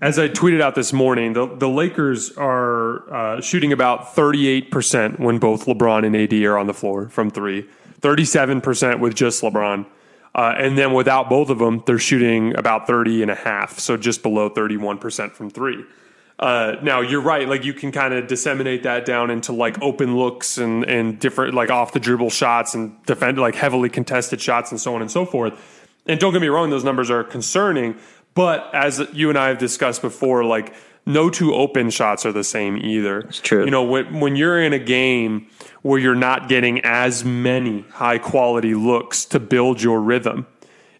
[0.00, 5.20] as I tweeted out this morning, the the Lakers are uh, shooting about 38 percent
[5.20, 7.66] when both LeBron and AD are on the floor from three.
[8.00, 9.86] 37 percent with just LeBron.
[10.34, 13.98] Uh, and then without both of them, they're shooting about 30 and a half, so
[13.98, 15.84] just below 31% from three.
[16.38, 17.48] Uh, now you're right.
[17.48, 21.54] Like you can kind of disseminate that down into like open looks and and different
[21.54, 25.10] like off the dribble shots and defend like heavily contested shots and so on and
[25.10, 25.54] so forth.
[26.06, 27.96] And don't get me wrong, those numbers are concerning.
[28.34, 30.74] But as you and I have discussed before, like
[31.06, 33.20] no two open shots are the same either.
[33.20, 33.64] It's true.
[33.64, 35.46] You know, when when you're in a game
[35.82, 40.46] where you're not getting as many high quality looks to build your rhythm,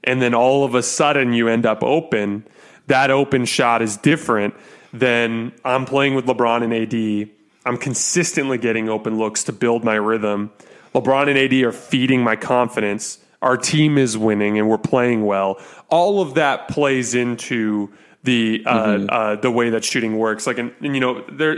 [0.04, 2.46] and then all of a sudden you end up open,
[2.86, 4.54] that open shot is different
[4.92, 7.30] then I'm playing with LeBron and AD.
[7.64, 10.52] I'm consistently getting open looks to build my rhythm.
[10.94, 13.18] LeBron and AD are feeding my confidence.
[13.40, 15.60] Our team is winning and we're playing well.
[15.88, 17.92] All of that plays into
[18.24, 19.06] the uh, mm-hmm.
[19.08, 20.46] uh, the way that shooting works.
[20.46, 21.56] Like, and, and, you know, there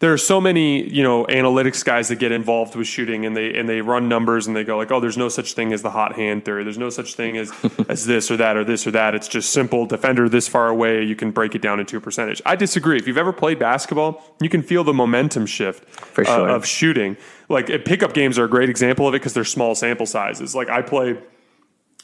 [0.00, 3.54] there are so many you know analytics guys that get involved with shooting, and they
[3.56, 5.90] and they run numbers, and they go like, oh, there's no such thing as the
[5.90, 6.64] hot hand theory.
[6.64, 7.52] There's no such thing as
[7.88, 9.14] as this or that or this or that.
[9.14, 11.04] It's just simple defender this far away.
[11.04, 12.42] You can break it down into a percentage.
[12.44, 12.96] I disagree.
[12.96, 15.84] If you've ever played basketball, you can feel the momentum shift
[16.18, 16.50] uh, sure.
[16.50, 17.16] uh, of shooting.
[17.48, 20.56] Like pickup games are a great example of it because they're small sample sizes.
[20.56, 21.18] Like I play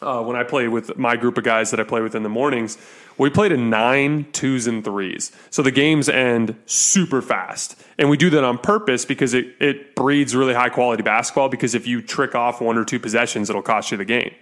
[0.03, 2.29] uh, when I play with my group of guys that I play with in the
[2.29, 2.77] mornings,
[3.19, 5.33] we played in nine twos and threes.
[5.51, 7.83] So the games end super fast.
[7.97, 11.49] And we do that on purpose because it, it breeds really high quality basketball.
[11.49, 14.35] Because if you trick off one or two possessions, it'll cost you the game.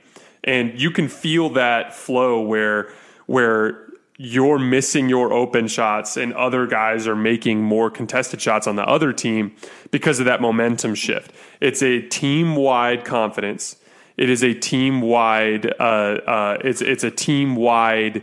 [0.43, 2.93] And you can feel that flow where
[3.27, 3.81] where
[4.17, 8.87] you're missing your open shots and other guys are making more contested shots on the
[8.87, 9.55] other team
[9.91, 11.33] because of that momentum shift.
[11.61, 13.77] It's a team wide confidence
[14.17, 15.67] It is a team wide.
[15.79, 18.23] Uh, uh, it's it's a team wide,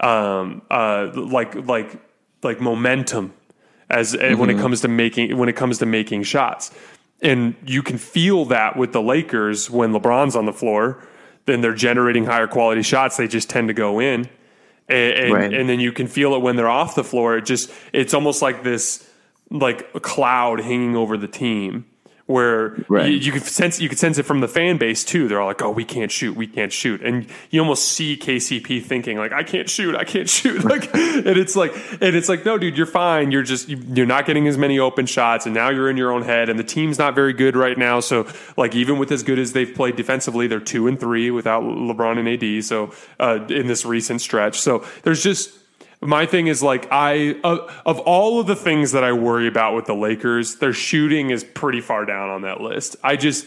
[0.00, 2.00] um, uh, like like
[2.42, 3.34] like momentum
[3.90, 4.38] as mm-hmm.
[4.38, 4.62] when it mm-hmm.
[4.62, 6.72] comes to making when it comes to making shots,
[7.20, 11.04] and you can feel that with the Lakers when LeBron's on the floor.
[11.46, 13.18] Then they're generating higher quality shots.
[13.18, 14.30] They just tend to go in,
[14.88, 15.52] and, and, right.
[15.52, 17.36] and then you can feel it when they're off the floor.
[17.36, 19.10] It just it's almost like this
[19.50, 21.84] like a cloud hanging over the team
[22.26, 23.10] where right.
[23.10, 25.28] you, you could sense you could sense it from the fan base too.
[25.28, 28.82] They're all like, "Oh, we can't shoot, we can't shoot," and you almost see KCP
[28.82, 32.44] thinking like, "I can't shoot, I can't shoot," like, and it's like, and it's like,
[32.46, 33.30] no, dude, you're fine.
[33.30, 36.22] You're just you're not getting as many open shots, and now you're in your own
[36.22, 38.00] head, and the team's not very good right now.
[38.00, 41.62] So, like, even with as good as they've played defensively, they're two and three without
[41.62, 42.64] LeBron and AD.
[42.64, 45.50] So, uh, in this recent stretch, so there's just
[46.04, 49.74] my thing is like I of, of all of the things that I worry about
[49.74, 52.96] with the Lakers, their shooting is pretty far down on that list.
[53.02, 53.46] I just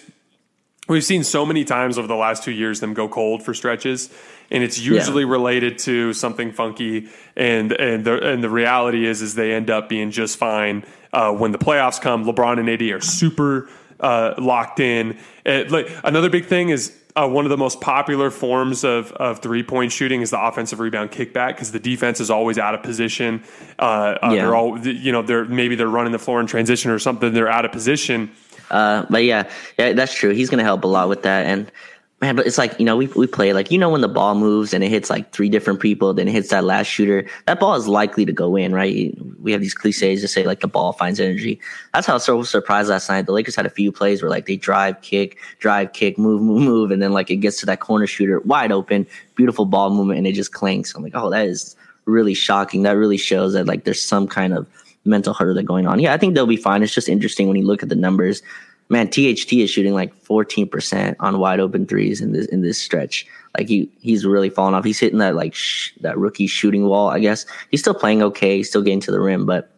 [0.88, 4.10] we've seen so many times over the last two years them go cold for stretches,
[4.50, 5.30] and it's usually yeah.
[5.30, 7.10] related to something funky.
[7.36, 10.84] And and the and the reality is is they end up being just fine
[11.14, 12.26] uh, when the playoffs come.
[12.26, 15.18] LeBron and AD are super uh, locked in.
[15.46, 19.40] It, like another big thing is uh, one of the most popular forms of, of
[19.40, 22.84] three point shooting is the offensive rebound kickback because the defense is always out of
[22.84, 23.44] position.
[23.80, 24.36] Uh, uh, yeah.
[24.36, 27.34] They're all you know they're maybe they're running the floor in transition or something.
[27.34, 28.32] They're out of position.
[28.70, 29.50] Uh, but yeah,
[29.80, 30.32] yeah, that's true.
[30.32, 31.46] He's going to help a lot with that.
[31.46, 31.72] And
[32.22, 34.34] man, but it's like, you know, we, we play like, you know, when the ball
[34.34, 37.60] moves and it hits like three different people, then it hits that last shooter, that
[37.60, 39.16] ball is likely to go in, right?
[39.40, 41.60] We have these cliches to say like the ball finds energy.
[41.94, 43.28] That's how I was surprised last night.
[43.28, 46.64] The Lakers had a few plays where like they drive, kick, drive, kick, move, move,
[46.64, 46.92] move.
[46.92, 49.06] And then like it gets to that corner shooter wide open,
[49.36, 50.96] beautiful ball movement, and it just clanks.
[50.96, 52.82] I'm like, oh, that is really shocking.
[52.82, 54.68] That really shows that like there's some kind of
[55.06, 56.00] mental hurdle that's going on.
[56.00, 56.82] Yeah, I think they'll be fine.
[56.82, 58.42] It's just interesting when you look at the numbers
[58.90, 63.28] man, THT is shooting like 14% on wide open threes in this in this stretch.
[63.58, 64.86] Like he he's really fallen off.
[64.86, 67.10] He's hitting that like sh- that rookie shooting wall.
[67.10, 68.58] I guess he's still playing okay.
[68.58, 69.72] He's still getting to the rim, but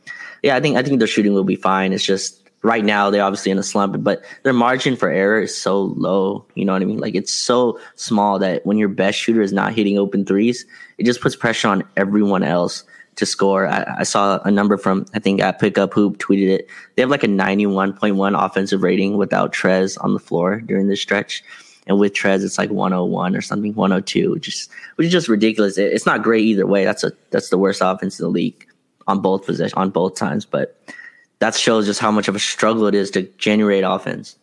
[0.44, 1.94] yeah, I think I think their shooting will be fine.
[1.94, 5.56] It's just right now they're obviously in a slump, but their margin for error is
[5.56, 6.46] so low.
[6.56, 7.00] You know what I mean?
[7.00, 10.66] Like it's so small that when your best shooter is not hitting open threes,
[10.98, 12.84] it just puts pressure on everyone else
[13.20, 13.68] to score.
[13.68, 16.70] I, I, saw a number from I think at Pickup Hoop tweeted it.
[16.96, 21.44] They have like a 91.1 offensive rating without Trez on the floor during this stretch.
[21.88, 25.78] And with Trez, it's like 101 or something, 102, which is which is just ridiculous.
[25.78, 26.86] It, it's not great either way.
[26.86, 28.66] That's a that's the worst offense in the league
[29.08, 30.46] on both position on both times.
[30.46, 30.78] But
[31.40, 34.38] that shows just how much of a struggle it is to generate offense.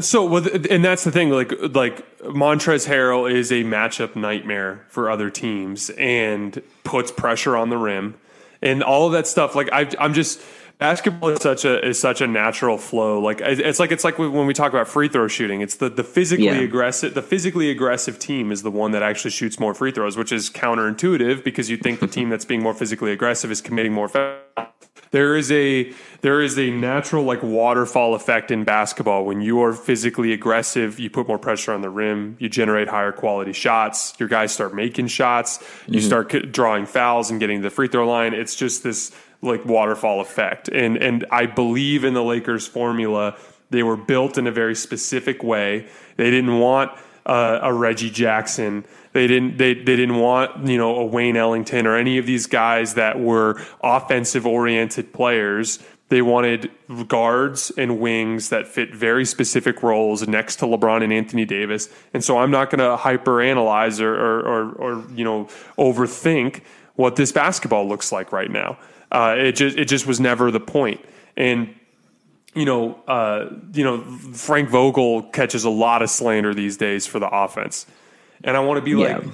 [0.00, 1.30] So, well, and that's the thing.
[1.30, 7.70] Like, like Montrezl Harrell is a matchup nightmare for other teams, and puts pressure on
[7.70, 8.14] the rim,
[8.60, 9.54] and all of that stuff.
[9.54, 10.42] Like, I, I'm just
[10.76, 13.18] basketball is such a is such a natural flow.
[13.18, 15.62] Like, it's like it's like when we talk about free throw shooting.
[15.62, 16.60] It's the the physically yeah.
[16.60, 20.32] aggressive the physically aggressive team is the one that actually shoots more free throws, which
[20.32, 24.08] is counterintuitive because you think the team that's being more physically aggressive is committing more
[24.08, 24.68] fouls
[25.10, 29.24] there is a there is a natural like waterfall effect in basketball.
[29.24, 33.12] When you are physically aggressive you put more pressure on the rim you generate higher
[33.12, 36.06] quality shots your guys start making shots you mm-hmm.
[36.06, 38.34] start drawing fouls and getting to the free throw line.
[38.34, 39.12] It's just this
[39.42, 40.68] like waterfall effect.
[40.68, 43.36] And and I believe in the Lakers formula.
[43.70, 45.86] They were built in a very specific way.
[46.16, 46.90] They didn't want
[47.26, 48.84] uh, a Reggie Jackson.
[49.12, 52.46] They didn't they, they didn't want, you know, a Wayne Ellington or any of these
[52.46, 55.78] guys that were offensive oriented players.
[56.08, 56.70] They wanted
[57.06, 61.88] guards and wings that fit very specific roles next to LeBron and Anthony Davis.
[62.14, 66.62] And so I'm not going to hyperanalyze or, or, or, or, you know, overthink
[66.94, 68.78] what this basketball looks like right now.
[69.12, 71.00] Uh, it just it just was never the point.
[71.36, 71.74] And
[72.54, 74.02] you know, uh, you know,
[74.32, 77.86] Frank Vogel catches a lot of slander these days for the offense.
[78.42, 79.18] And I want to be yeah.
[79.18, 79.26] like,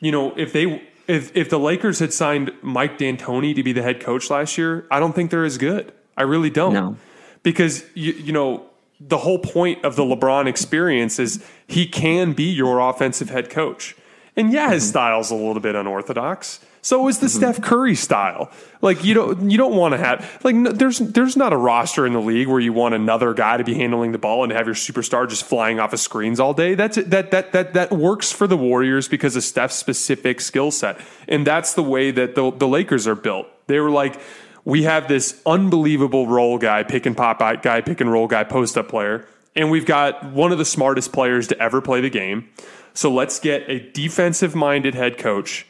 [0.00, 3.82] you know, if they if if the Lakers had signed Mike D'Antoni to be the
[3.82, 5.92] head coach last year, I don't think they're as good.
[6.16, 6.72] I really don't.
[6.72, 6.96] No.
[7.42, 8.66] Because you you know,
[9.00, 13.96] the whole point of the LeBron experience is he can be your offensive head coach.
[14.36, 14.90] And yeah, his mm-hmm.
[14.90, 16.60] style's a little bit unorthodox.
[16.84, 17.38] So is the mm-hmm.
[17.38, 18.50] Steph Curry style.
[18.82, 22.06] Like you don't you don't want to have like no, there's there's not a roster
[22.06, 24.66] in the league where you want another guy to be handling the ball and have
[24.66, 26.74] your superstar just flying off of screens all day.
[26.74, 31.00] That's that that that that works for the Warriors because of Steph's specific skill set,
[31.26, 33.46] and that's the way that the the Lakers are built.
[33.66, 34.20] They were like.
[34.66, 38.78] We have this unbelievable role guy, pick and pop guy, pick and roll guy, post
[38.78, 42.48] up player, and we've got one of the smartest players to ever play the game.
[42.94, 45.66] So let's get a defensive minded head coach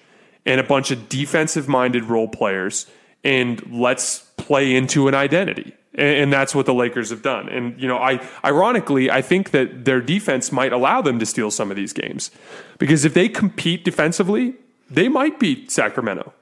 [0.46, 2.86] and a bunch of defensive minded role players
[3.22, 5.74] and let's play into an identity.
[5.94, 7.48] and, that's what the Lakers have done.
[7.48, 11.50] And you know, I ironically, I think that their defense might allow them to steal
[11.50, 12.30] some of these games
[12.78, 14.54] because if they compete defensively,
[14.90, 16.32] they might beat Sacramento.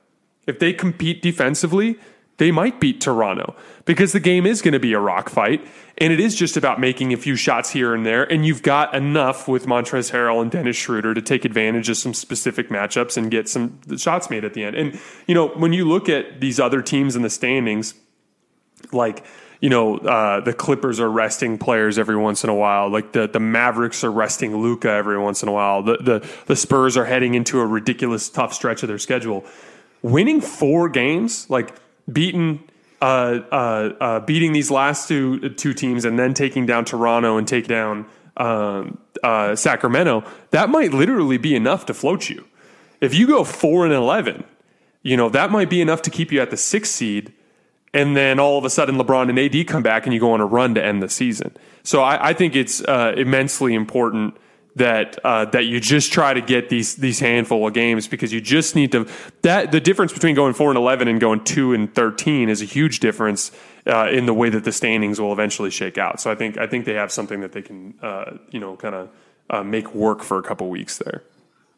[0.47, 1.99] If they compete defensively,
[2.39, 3.55] they might beat Toronto
[3.85, 5.67] because the game is going to be a rock fight.
[5.99, 8.25] And it is just about making a few shots here and there.
[8.25, 12.15] And you've got enough with Montrezl Harrell and Dennis Schroeder to take advantage of some
[12.15, 14.77] specific matchups and get some shots made at the end.
[14.77, 17.95] And, you know, when you look at these other teams in the standings,
[18.91, 19.25] like,
[19.61, 22.89] you know, uh, the Clippers are resting players every once in a while.
[22.89, 25.83] Like the, the Mavericks are resting Luka every once in a while.
[25.83, 29.45] The, the, the Spurs are heading into a ridiculous tough stretch of their schedule.
[30.03, 31.77] Winning four games, like
[32.11, 32.69] beating
[33.01, 37.49] uh, uh, uh, beating these last two two teams and then taking down Toronto and
[37.49, 42.47] take down um, uh, Sacramento, that might literally be enough to float you.
[43.01, 44.45] If you go four and eleven,
[45.03, 47.33] you know that might be enough to keep you at the sixth seed,
[47.93, 50.41] and then all of a sudden LeBron and AD come back and you go on
[50.41, 51.57] a run to end the season.
[51.83, 54.37] So I, I think it's uh, immensely important
[54.77, 58.41] that uh, that you just try to get these these handful of games because you
[58.41, 59.07] just need to
[59.43, 62.65] that the difference between going four and eleven and going two and thirteen is a
[62.65, 63.53] huge difference
[63.87, 66.21] uh, in the way that the standings will eventually shake out.
[66.21, 68.95] So I think I think they have something that they can uh, you know kind
[68.95, 69.11] of
[69.51, 71.23] uh, make work for a couple weeks there.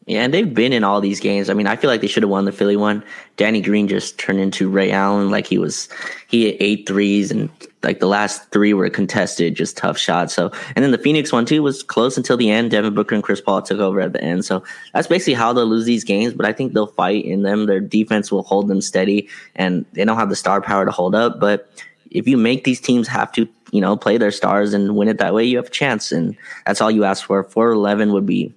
[0.05, 1.49] Yeah, and they've been in all these games.
[1.49, 3.03] I mean, I feel like they should have won the Philly one.
[3.37, 5.89] Danny Green just turned into Ray Allen, like he was.
[6.27, 7.49] He hit eight threes, and
[7.85, 10.33] like the last three were contested, just tough shots.
[10.33, 12.71] So, and then the Phoenix one too was close until the end.
[12.71, 14.43] Devin Booker and Chris Paul took over at the end.
[14.43, 14.61] So
[14.93, 16.33] that's basically how they'll lose these games.
[16.33, 17.67] But I think they'll fight in them.
[17.67, 21.15] Their defense will hold them steady, and they don't have the star power to hold
[21.15, 21.39] up.
[21.39, 21.69] But
[22.11, 25.19] if you make these teams have to, you know, play their stars and win it
[25.19, 26.11] that way, you have a chance.
[26.11, 27.43] And that's all you ask for.
[27.43, 28.53] Four eleven would be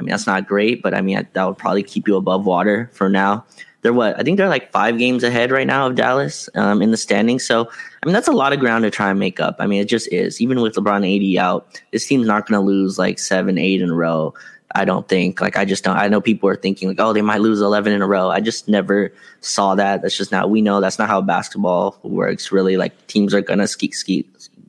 [0.00, 2.90] I mean, that's not great, but I mean, that would probably keep you above water
[2.94, 3.44] for now.
[3.82, 4.18] They're what?
[4.18, 7.46] I think they're like five games ahead right now of Dallas um, in the standings.
[7.46, 7.68] So,
[8.02, 9.56] I mean, that's a lot of ground to try and make up.
[9.58, 10.40] I mean, it just is.
[10.40, 13.90] Even with LeBron AD out, this team's not going to lose like seven, eight in
[13.90, 14.34] a row.
[14.74, 15.40] I don't think.
[15.40, 15.96] Like, I just don't.
[15.96, 18.30] I know people are thinking like, oh, they might lose 11 in a row.
[18.30, 20.02] I just never saw that.
[20.02, 20.50] That's just not.
[20.50, 22.52] We know that's not how basketball works.
[22.52, 24.26] Really, like teams are gonna ski ski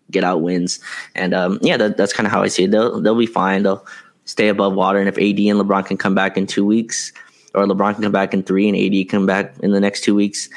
[0.10, 0.80] get out wins,
[1.16, 2.72] and um, yeah, that, that's kind of how I see it.
[2.72, 3.64] They'll they'll be fine.
[3.64, 3.86] They'll
[4.32, 5.00] stay above water.
[5.00, 7.12] And if AD and LeBron can come back in two weeks,
[7.54, 10.04] or LeBron can come back in three, and AD can come back in the next
[10.04, 10.50] two weeks,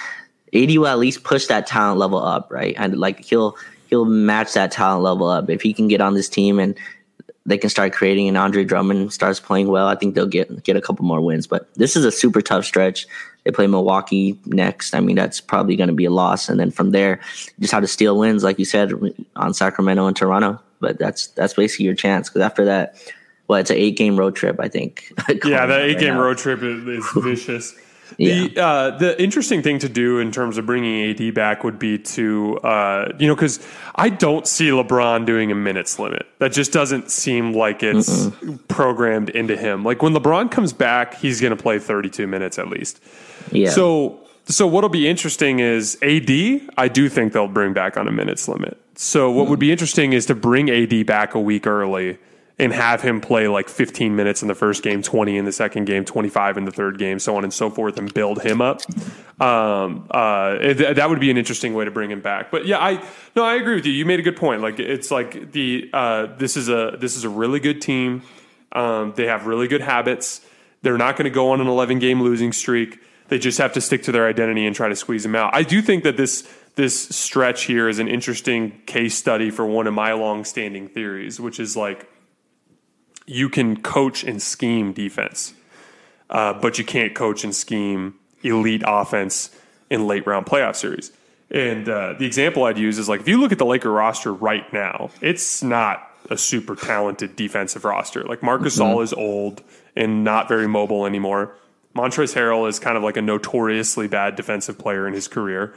[0.55, 2.75] AD will at least push that talent level up, right?
[2.79, 3.57] And like he'll
[3.89, 6.79] he'll match that talent level up if he can get on this team and
[7.47, 9.87] they can start creating and Andre Drummond starts playing well.
[9.87, 11.47] I think they'll get get a couple more wins.
[11.47, 13.07] But this is a super tough stretch.
[13.43, 14.95] They play Milwaukee next.
[14.95, 16.49] I mean, that's probably going to be a loss.
[16.49, 17.21] And then from there,
[17.61, 18.93] just how to steal wins, like you said,
[19.37, 20.61] on Sacramento and Toronto.
[20.81, 22.97] But that's that's basically your chance because after that,
[23.49, 25.13] well, it's an eight game road trip, I think.
[25.45, 26.23] yeah, the eight right game now.
[26.23, 27.75] road trip is, is vicious.
[28.19, 28.49] Yeah.
[28.49, 31.99] The uh, the interesting thing to do in terms of bringing AD back would be
[31.99, 36.27] to uh, you know because I don't see LeBron doing a minutes limit.
[36.39, 38.69] That just doesn't seem like it's Mm-mm.
[38.69, 39.85] programmed into him.
[39.85, 43.03] Like when LeBron comes back, he's going to play 32 minutes at least.
[43.51, 43.71] Yeah.
[43.71, 46.31] So so what'll be interesting is AD.
[46.77, 48.79] I do think they'll bring back on a minutes limit.
[48.97, 52.19] So what mm would be interesting is to bring AD back a week early
[52.59, 55.87] and have him play like 15 minutes in the first game, 20 in the second
[55.87, 58.81] game, 25 in the third game, so on and so forth, and build him up.
[59.41, 62.53] Um, uh, th- that would be an interesting way to bring him back.
[62.53, 63.93] But yeah, I no, I agree with you.
[63.93, 64.63] You made a good point.
[64.63, 68.23] Like it's like the uh, this is a this is a really good team.
[68.71, 70.41] Um, they have really good habits.
[70.83, 73.01] They're not going to go on an 11 game losing streak.
[73.29, 75.55] They just have to stick to their identity and try to squeeze them out.
[75.55, 79.87] I do think that this this stretch here is an interesting case study for one
[79.87, 82.09] of my long standing theories, which is like
[83.27, 85.55] you can coach and scheme defense,
[86.31, 89.51] uh, but you can't coach and scheme elite offense
[89.91, 91.13] in late round playoff series.
[91.51, 94.33] And uh, the example I'd use is like if you look at the Laker roster
[94.33, 98.25] right now, it's not a super talented defensive roster.
[98.25, 99.03] Like Marcus mm-hmm.
[99.03, 99.63] is old
[99.95, 101.57] and not very mobile anymore.
[101.95, 105.75] Montrezl Harrell is kind of like a notoriously bad defensive player in his career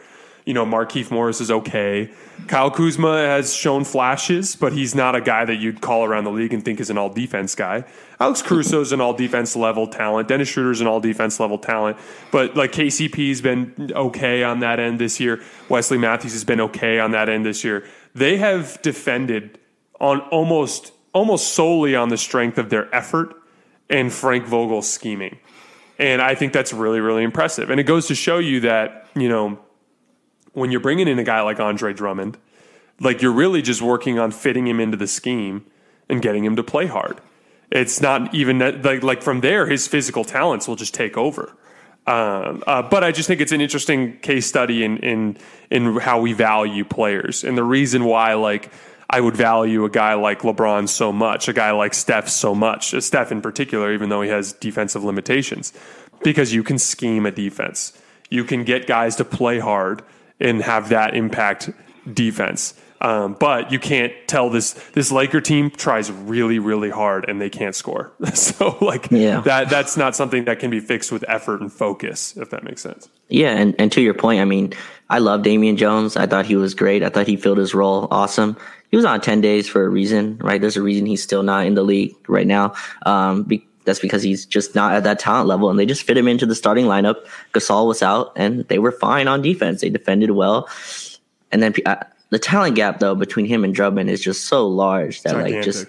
[0.48, 2.10] you know, Markieff Morris is okay.
[2.48, 6.32] Kyle Kuzma has shown flashes, but he's not a guy that you'd call around the
[6.32, 7.84] league and think is an all defense guy.
[8.22, 10.30] Alex Caruso's an all defense level talent.
[10.30, 11.98] Dennis Schroeder's an all defense level talent.
[12.32, 15.44] But like KCP's been okay on that end this year.
[15.68, 17.86] Wesley Matthews has been okay on that end this year.
[18.16, 19.60] They have defended
[20.00, 23.36] on almost almost solely on the strength of their effort
[23.90, 25.40] and Frank Vogel's scheming.
[26.00, 27.70] And I think that's really, really impressive.
[27.70, 29.60] And it goes to show you that, you know,
[30.58, 32.36] when you're bringing in a guy like Andre Drummond,
[33.00, 35.64] like you're really just working on fitting him into the scheme
[36.10, 37.22] and getting him to play hard.
[37.70, 41.56] It's not even like like from there, his physical talents will just take over.
[42.08, 45.38] Um, uh, but I just think it's an interesting case study in in
[45.70, 48.72] in how we value players and the reason why like
[49.12, 52.96] I would value a guy like LeBron so much, a guy like Steph so much,
[52.96, 55.72] uh, Steph in particular, even though he has defensive limitations,
[56.24, 57.94] because you can scheme a defense,
[58.32, 60.02] you can get guys to play hard
[60.40, 61.70] and have that impact
[62.12, 62.74] defense.
[63.00, 67.50] Um, but you can't tell this this Laker team tries really really hard and they
[67.50, 68.12] can't score.
[68.34, 69.42] so like yeah.
[69.42, 72.82] that that's not something that can be fixed with effort and focus if that makes
[72.82, 73.08] sense.
[73.30, 74.74] Yeah, and and to your point, I mean,
[75.10, 76.18] I love Damian Jones.
[76.18, 77.04] I thought he was great.
[77.04, 78.58] I thought he filled his role awesome.
[78.90, 80.62] He was on 10 days for a reason, right?
[80.62, 82.74] There's a reason he's still not in the league right now.
[83.06, 86.18] Um, be, that's because he's just not at that talent level and they just fit
[86.18, 87.26] him into the starting lineup.
[87.54, 89.82] Gasol was out and they were fine on defense.
[89.82, 90.70] They defended well.
[91.52, 91.96] And then uh,
[92.30, 95.56] the talent gap though between him and Drummond is just so large that gigantic.
[95.56, 95.88] like just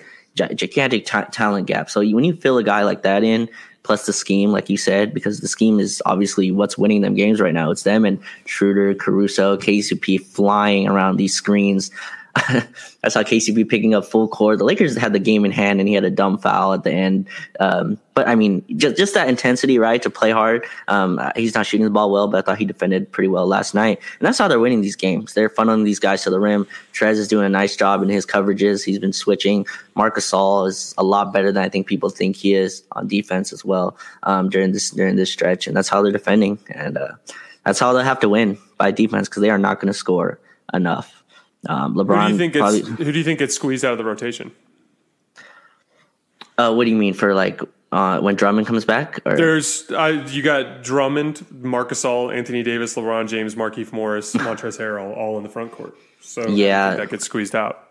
[0.55, 1.91] gigantic t- talent gap.
[1.91, 3.49] So when you fill a guy like that in,
[3.83, 7.41] plus the scheme, like you said, because the scheme is obviously what's winning them games
[7.41, 7.71] right now.
[7.71, 11.91] It's them and Schroeder, Caruso, KCP flying around these screens.
[12.37, 14.59] I saw KCP picking up full court.
[14.59, 16.93] The Lakers had the game in hand, and he had a dumb foul at the
[16.93, 17.27] end.
[17.59, 20.67] Um, but I mean, just just that intensity, right, to play hard.
[20.89, 23.75] Um, he's not shooting the ball well, but I thought he defended pretty well last
[23.75, 25.35] night, and that's how they're winning these games.
[25.35, 26.67] They're funneling these guys to the rim.
[26.93, 28.85] Trez is doing a nice job in his coverages.
[28.85, 29.67] He's been switching.
[29.95, 33.53] Marc Gasol is a lot better than I think people think he is on defense
[33.53, 37.13] as well um, during this during this stretch, and that's how they're defending, and uh,
[37.65, 40.39] that's how they have to win by defense because they are not going to score
[40.73, 41.18] enough.
[41.67, 42.23] Um, LeBron.
[42.23, 44.53] Who do, you think probably, who do you think gets squeezed out of the rotation?
[46.57, 47.61] Uh, what do you mean for like
[47.93, 49.21] uh, when Drummond comes back?
[49.25, 49.37] Or?
[49.37, 55.17] There's uh, you got Drummond, Marc Gasol, Anthony Davis, LeBron James, Markieff Morris, Montrezl Harrell,
[55.17, 55.95] all in the front court.
[56.21, 57.85] So yeah, that gets squeezed out.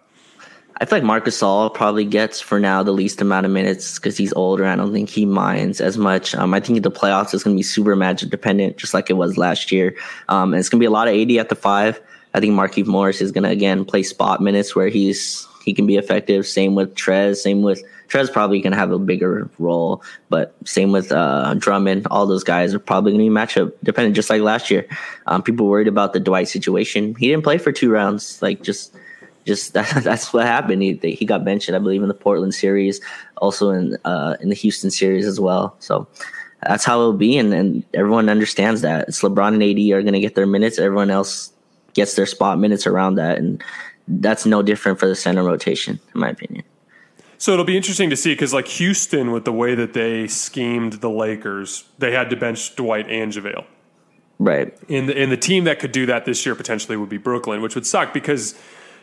[0.80, 4.16] I feel like Marc Gasol probably gets for now the least amount of minutes because
[4.16, 4.64] he's older.
[4.64, 6.36] I don't think he minds as much.
[6.36, 9.14] Um, I think the playoffs is going to be super magic dependent, just like it
[9.14, 9.96] was last year.
[10.30, 12.00] Um, and it's going to be a lot of AD at the five.
[12.38, 15.88] I think Markieff Morris is going to again play spot minutes where he's he can
[15.88, 16.46] be effective.
[16.46, 17.38] Same with Trez.
[17.38, 18.32] Same with Trez.
[18.32, 22.06] Probably going to have a bigger role, but same with uh, Drummond.
[22.12, 24.88] All those guys are probably going to be matchup dependent, just like last year.
[25.26, 27.16] Um, people worried about the Dwight situation.
[27.16, 28.40] He didn't play for two rounds.
[28.40, 28.96] Like just
[29.48, 30.84] just that, that's what happened.
[30.84, 33.02] He he got benched, I believe, in the Portland series,
[33.38, 35.76] also in uh, in the Houston series as well.
[35.80, 36.08] So
[36.62, 39.08] that's how it'll be, and, and everyone understands that.
[39.08, 40.78] It's LeBron and AD are going to get their minutes.
[40.78, 41.52] Everyone else
[41.98, 43.62] gets their spot minutes around that, and
[44.08, 46.64] that's no different for the center rotation, in my opinion.
[47.38, 50.94] So it'll be interesting to see because, like Houston, with the way that they schemed
[50.94, 53.66] the Lakers, they had to bench Dwight and JaVale.
[54.40, 54.78] Right.
[54.90, 57.62] And the, and the team that could do that this year potentially would be Brooklyn,
[57.62, 58.56] which would suck because,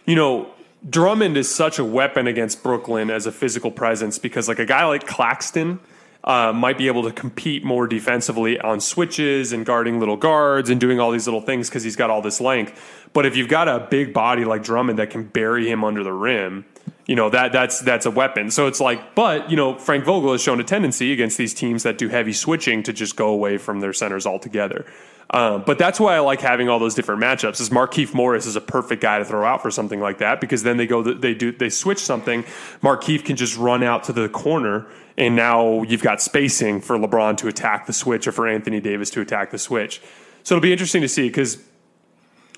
[0.06, 0.48] you know,
[0.88, 4.86] Drummond is such a weapon against Brooklyn as a physical presence because, like, a guy
[4.86, 5.80] like Claxton–
[6.24, 10.80] uh, might be able to compete more defensively on switches and guarding little guards and
[10.80, 13.08] doing all these little things because he's got all this length.
[13.12, 16.12] But if you've got a big body like Drummond that can bury him under the
[16.12, 16.64] rim,
[17.06, 18.50] you know that that's that's a weapon.
[18.50, 21.82] So it's like, but you know, Frank Vogel has shown a tendency against these teams
[21.82, 24.86] that do heavy switching to just go away from their centers altogether.
[25.30, 27.60] Um, but that's why I like having all those different matchups.
[27.60, 30.62] Is Markieff Morris is a perfect guy to throw out for something like that because
[30.62, 32.44] then they go they do they switch something.
[32.82, 34.86] Markieff can just run out to the corner
[35.16, 39.10] and now you've got spacing for LeBron to attack the switch or for Anthony Davis
[39.10, 40.00] to attack the switch.
[40.42, 41.58] So it'll be interesting to see because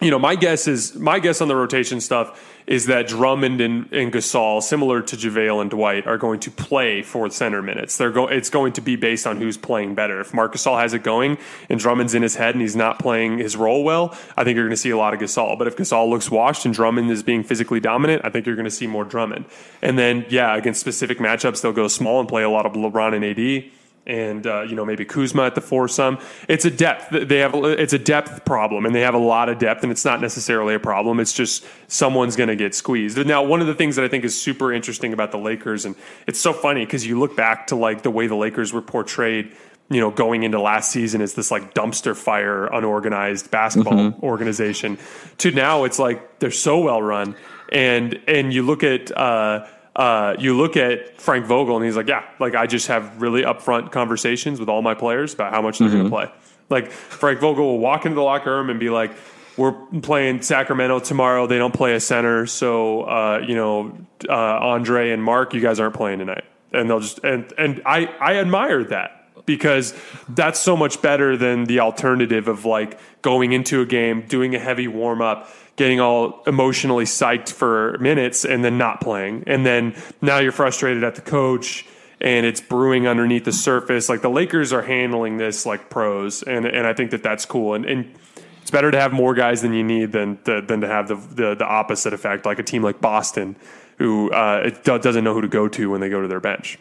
[0.01, 3.93] you know, my guess is my guess on the rotation stuff is that Drummond and,
[3.93, 7.97] and Gasol, similar to JaVale and Dwight, are going to play for center minutes.
[7.97, 10.21] They're go, it's going to be based on who's playing better.
[10.21, 11.39] If Marc Gasol has it going
[11.69, 14.65] and Drummond's in his head and he's not playing his role well, I think you're
[14.65, 15.57] going to see a lot of Gasol.
[15.57, 18.65] But if Gasol looks washed and Drummond is being physically dominant, I think you're going
[18.65, 19.45] to see more Drummond.
[19.81, 23.15] And then, yeah, against specific matchups, they'll go small and play a lot of LeBron
[23.15, 23.71] and AD
[24.07, 26.19] and uh, you know maybe Kuzma at the foursome.
[26.49, 27.11] It's a depth.
[27.11, 30.05] They have it's a depth problem, and they have a lot of depth, and it's
[30.05, 31.21] not necessarily a problem.
[31.21, 33.25] It's just someone's going to get squeezed.
[33.27, 35.97] Now, one of the things that I think is super interesting about the Lakers, and
[36.27, 39.55] it's so funny because you look back to like the way the Lakers were portrayed.
[39.89, 44.25] You know, going into last season as this like dumpster fire, unorganized basketball mm-hmm.
[44.25, 44.99] organization,
[45.39, 47.37] to now it's like they're so well run,
[47.71, 49.17] and and you look at.
[49.17, 53.21] Uh, uh, you look at Frank Vogel and he's like, yeah, like I just have
[53.21, 56.09] really upfront conversations with all my players about how much they're mm-hmm.
[56.09, 56.31] going to play.
[56.69, 59.13] Like Frank Vogel will walk into the locker room and be like,
[59.57, 59.73] we're
[60.03, 61.47] playing Sacramento tomorrow.
[61.47, 63.97] They don't play a center, so uh, you know
[64.29, 68.05] uh, Andre and Mark, you guys aren't playing tonight, and they'll just and and I
[68.21, 69.17] I admire that
[69.47, 69.95] because
[70.29, 74.59] that's so much better than the alternative of like going into a game, doing a
[74.59, 79.45] heavy warm up, getting all emotionally psyched for minutes and then not playing.
[79.47, 81.87] And then now you're frustrated at the coach
[82.21, 84.09] and it's brewing underneath the surface.
[84.09, 87.75] Like the Lakers are handling this like pros, and and I think that that's cool.
[87.75, 88.15] And and
[88.63, 91.55] it's better to have more guys than you need than than to have the, the,
[91.55, 93.57] the opposite effect, like a team like Boston,
[93.99, 96.79] who uh, doesn't know who to go to when they go to their bench.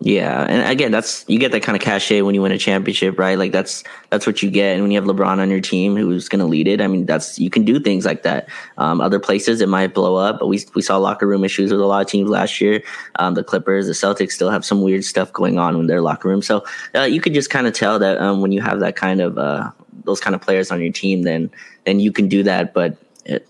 [0.00, 3.20] Yeah, and again, that's you get that kind of cachet when you win a championship,
[3.20, 3.38] right?
[3.38, 6.28] Like that's that's what you get, and when you have LeBron on your team who's
[6.28, 8.48] going to lead it, I mean, that's you can do things like that.
[8.78, 11.80] Um, other places it might blow up, but we we saw locker room issues with
[11.80, 12.82] a lot of teams last year.
[13.20, 16.28] Um, the Clippers, the Celtics still have some weird stuff going on in their locker
[16.28, 16.64] room, so
[16.96, 19.38] uh, you could just kind of tell that um, when you have that kind of
[19.38, 19.70] uh,
[20.04, 21.48] those kind of players on your team, then
[21.84, 22.74] then you can do that.
[22.74, 23.46] But it,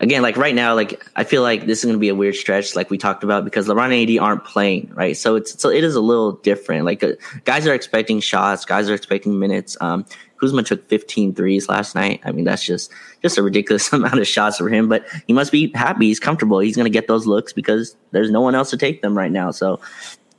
[0.00, 2.34] again, like right now, like I feel like this is going to be a weird
[2.34, 5.16] stretch, like we talked about, because LeBron and AD aren't playing, right?
[5.16, 6.84] So it's so it is a little different.
[6.84, 7.12] Like uh,
[7.44, 9.76] guys are expecting shots, guys are expecting minutes.
[9.80, 10.04] Um,
[10.38, 12.20] Kuzma took 15 threes last night.
[12.24, 12.92] I mean, that's just
[13.22, 14.88] just a ridiculous amount of shots for him.
[14.88, 16.06] But he must be happy.
[16.06, 16.58] He's comfortable.
[16.58, 19.32] He's going to get those looks because there's no one else to take them right
[19.32, 19.50] now.
[19.50, 19.80] So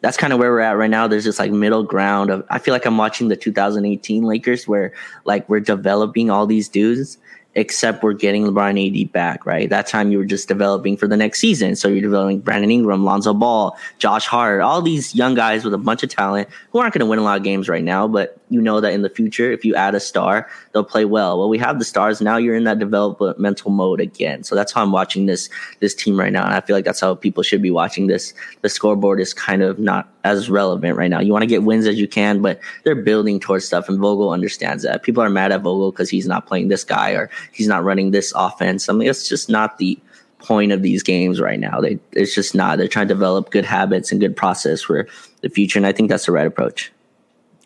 [0.01, 1.07] that's kind of where we're at right now.
[1.07, 4.93] There's this like middle ground of I feel like I'm watching the 2018 Lakers where
[5.25, 7.17] like we're developing all these dudes
[7.57, 9.67] except we're getting LeBron AD back, right?
[9.67, 11.75] That time you were just developing for the next season.
[11.75, 15.77] So you're developing Brandon Ingram, Lonzo Ball, Josh Hart, all these young guys with a
[15.79, 18.39] bunch of talent who aren't going to win a lot of games right now, but
[18.49, 21.37] you know that in the future, if you add a star, they'll play well.
[21.37, 22.21] Well, we have the stars.
[22.21, 24.43] Now you're in that developmental mode again.
[24.43, 26.45] So that's how I'm watching this, this team right now.
[26.45, 28.33] And I feel like that's how people should be watching this.
[28.61, 31.19] The scoreboard is kind of not as relevant right now.
[31.19, 33.89] You want to get wins as you can, but they're building towards stuff.
[33.89, 35.03] And Vogel understands that.
[35.03, 38.11] People are mad at Vogel because he's not playing this guy or he's not running
[38.11, 38.87] this offense.
[38.87, 39.99] I mean, it's just not the
[40.39, 41.81] point of these games right now.
[41.81, 42.77] They, it's just not.
[42.77, 45.07] They're trying to develop good habits and good process for
[45.41, 45.79] the future.
[45.79, 46.91] And I think that's the right approach.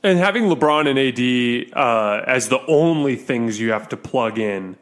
[0.04, 4.76] And having LeBron and AD uh, as the only things you have to plug in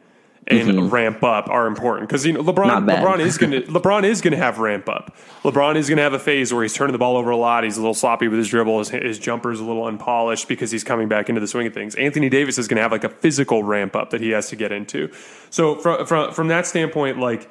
[0.46, 0.88] and mm-hmm.
[0.88, 4.32] ramp up are important because you know LeBron LeBron is going to LeBron is going
[4.32, 5.16] to have ramp up.
[5.42, 7.64] LeBron is going to have a phase where he's turning the ball over a lot.
[7.64, 8.78] He's a little sloppy with his dribble.
[8.78, 11.74] His, his jumper is a little unpolished because he's coming back into the swing of
[11.74, 11.94] things.
[11.94, 14.56] Anthony Davis is going to have like a physical ramp up that he has to
[14.56, 15.12] get into.
[15.50, 17.48] So from from from that standpoint, like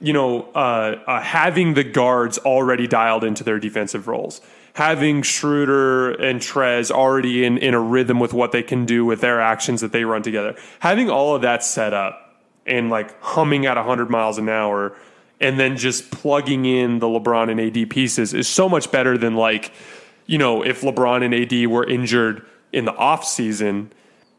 [0.00, 4.40] you know, uh, uh, having the guards already dialed into their defensive roles
[4.78, 9.20] having Schroeder and Trez already in, in a rhythm with what they can do with
[9.20, 13.66] their actions that they run together, having all of that set up and like humming
[13.66, 14.96] at 100 miles an hour
[15.40, 19.34] and then just plugging in the LeBron and AD pieces is so much better than
[19.34, 19.72] like,
[20.26, 23.92] you know, if LeBron and AD were injured in the off season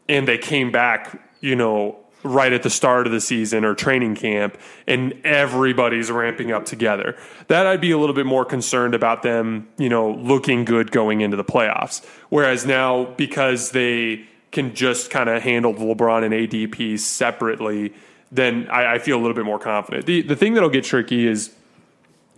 [0.08, 4.14] and they came back, you know, right at the start of the season or training
[4.14, 7.16] camp and everybody's ramping up together.
[7.48, 11.22] That I'd be a little bit more concerned about them, you know, looking good going
[11.22, 12.04] into the playoffs.
[12.28, 17.94] Whereas now because they can just kind of handle the LeBron and AD piece separately,
[18.32, 20.06] then I, I feel a little bit more confident.
[20.06, 21.54] The the thing that'll get tricky is,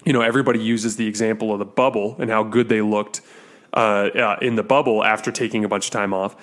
[0.04, 3.20] you know, everybody uses the example of the bubble and how good they looked
[3.74, 6.36] uh, uh, in the bubble after taking a bunch of time off.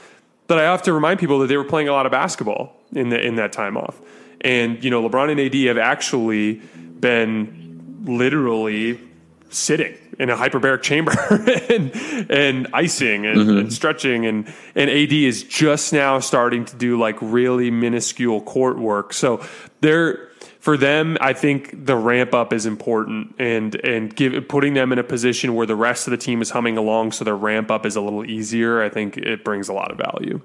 [0.50, 3.10] But I have to remind people that they were playing a lot of basketball in
[3.10, 4.02] the in that time off,
[4.42, 6.56] and you know, LeBron and AD have actually
[7.00, 9.00] been literally
[9.52, 11.12] sitting in a hyperbaric chamber
[11.70, 11.92] and,
[12.30, 13.58] and icing and, mm-hmm.
[13.58, 18.80] and, stretching and and AD is just now starting to do like really minuscule court
[18.80, 19.14] work.
[19.14, 19.46] So
[19.82, 20.29] they're
[20.60, 25.00] for them, I think the ramp up is important and and give putting them in
[25.00, 27.86] a position where the rest of the team is humming along so their ramp up
[27.86, 28.84] is a little easier.
[28.84, 30.42] I think it brings a lot of value.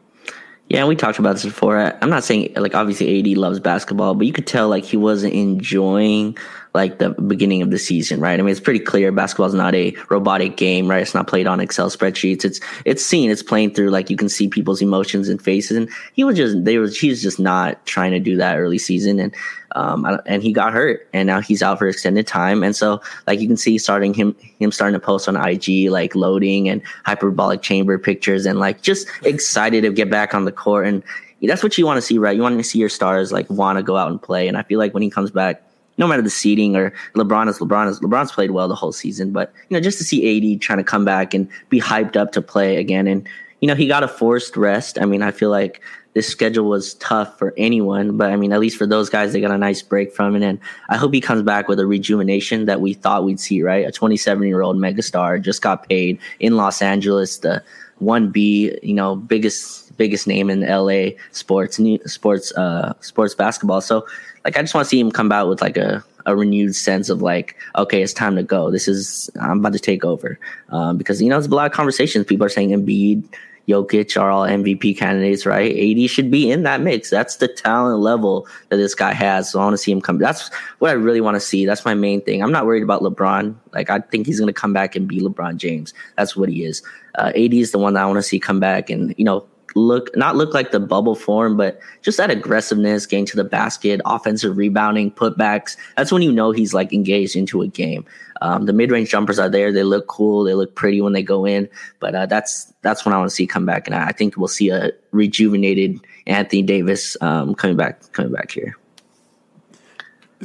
[0.68, 1.78] Yeah, we talked about this before.
[1.78, 5.34] I'm not saying like obviously AD loves basketball, but you could tell like he wasn't
[5.34, 6.38] enjoying
[6.72, 8.38] like the beginning of the season, right?
[8.38, 11.02] I mean, it's pretty clear basketball is not a robotic game, right?
[11.02, 12.44] It's not played on Excel spreadsheets.
[12.44, 15.76] It's it's seen, it's playing through like you can see people's emotions and faces.
[15.76, 18.78] And he was just they were he was just not trying to do that early
[18.78, 19.34] season, and
[19.74, 22.62] um and he got hurt, and now he's out for extended time.
[22.62, 26.14] And so like you can see starting him him starting to post on IG like
[26.14, 30.86] loading and hyperbolic chamber pictures, and like just excited to get back on the court
[30.86, 31.02] and.
[31.46, 32.34] That's what you want to see, right?
[32.34, 34.62] You want to see your stars like want to go out and play, and I
[34.62, 35.62] feel like when he comes back,
[35.98, 39.30] no matter the seeding or LeBron is LeBron is LeBron's played well the whole season,
[39.30, 42.32] but you know just to see AD trying to come back and be hyped up
[42.32, 43.28] to play again, and
[43.60, 44.98] you know he got a forced rest.
[45.00, 45.80] I mean, I feel like
[46.14, 49.40] this schedule was tough for anyone, but I mean, at least for those guys, they
[49.40, 50.42] got a nice break from it.
[50.42, 50.58] And
[50.88, 53.86] I hope he comes back with a rejuvenation that we thought we'd see, right?
[53.86, 57.62] A 27 year old megastar just got paid in Los Angeles, the
[58.00, 63.80] 1B, you know, biggest, biggest name in LA sports, sports, uh, sports basketball.
[63.80, 64.06] So
[64.44, 67.10] like I just want to see him come out with like a a renewed sense
[67.10, 68.70] of like, okay, it's time to go.
[68.70, 70.38] This is I'm about to take over
[70.70, 72.24] um, because you know there's a lot of conversations.
[72.24, 73.24] People are saying Embiid,
[73.68, 75.74] Jokic are all MVP candidates, right?
[75.76, 77.10] AD should be in that mix.
[77.10, 79.50] That's the talent level that this guy has.
[79.50, 80.18] So I want to see him come.
[80.18, 81.64] That's what I really want to see.
[81.64, 82.42] That's my main thing.
[82.42, 83.54] I'm not worried about LeBron.
[83.72, 85.94] Like I think he's going to come back and be LeBron James.
[86.16, 86.82] That's what he is.
[87.14, 89.46] Uh, AD is the one that I want to see come back and you know
[89.74, 94.00] look not look like the bubble form, but just that aggressiveness, getting to the basket,
[94.04, 95.76] offensive rebounding, putbacks.
[95.96, 98.04] That's when you know he's like engaged into a game.
[98.40, 101.22] Um, the mid range jumpers are there; they look cool, they look pretty when they
[101.22, 101.68] go in.
[102.00, 104.48] But uh, that's that's when I want to see come back, and I think we'll
[104.48, 108.76] see a rejuvenated Anthony Davis um, coming back coming back here.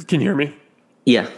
[0.06, 0.54] Can you hear me?
[1.04, 1.28] Yeah.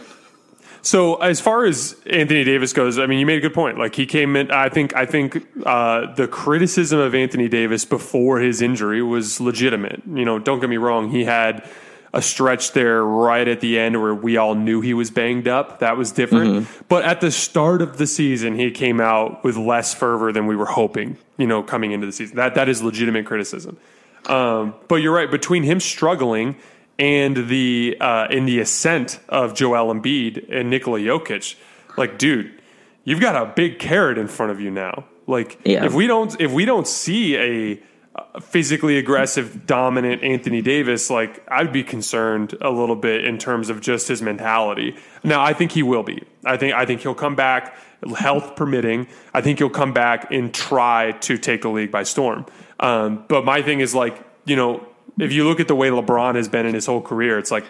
[0.83, 3.79] So as far as Anthony Davis goes, I mean, you made a good point.
[3.79, 8.39] Like he came in, I think, I think uh, the criticism of Anthony Davis before
[8.39, 10.03] his injury was legitimate.
[10.05, 11.67] You know, don't get me wrong, he had
[12.13, 15.79] a stretch there right at the end where we all knew he was banged up.
[15.79, 16.65] That was different.
[16.67, 16.83] Mm-hmm.
[16.89, 20.55] But at the start of the season, he came out with less fervor than we
[20.55, 21.17] were hoping.
[21.37, 23.77] You know, coming into the season, that that is legitimate criticism.
[24.25, 25.31] Um, but you're right.
[25.31, 26.55] Between him struggling
[26.99, 31.55] and the uh, in the ascent of Joel Embiid and Nikola Jokic,
[31.97, 32.61] like, dude,
[33.03, 35.05] you've got a big carrot in front of you now.
[35.27, 35.85] Like, yeah.
[35.85, 37.79] if we don't if we don't see a
[38.41, 43.81] physically aggressive, dominant Anthony Davis, like I'd be concerned a little bit in terms of
[43.81, 44.95] just his mentality.
[45.23, 46.23] Now, I think he will be.
[46.45, 47.75] I think I think he'll come back,
[48.15, 49.07] health permitting.
[49.33, 52.45] I think he'll come back and try to take the league by storm.
[52.79, 54.85] Um, but my thing is like, you know,
[55.19, 57.65] if you look at the way LeBron has been in his whole career, it's like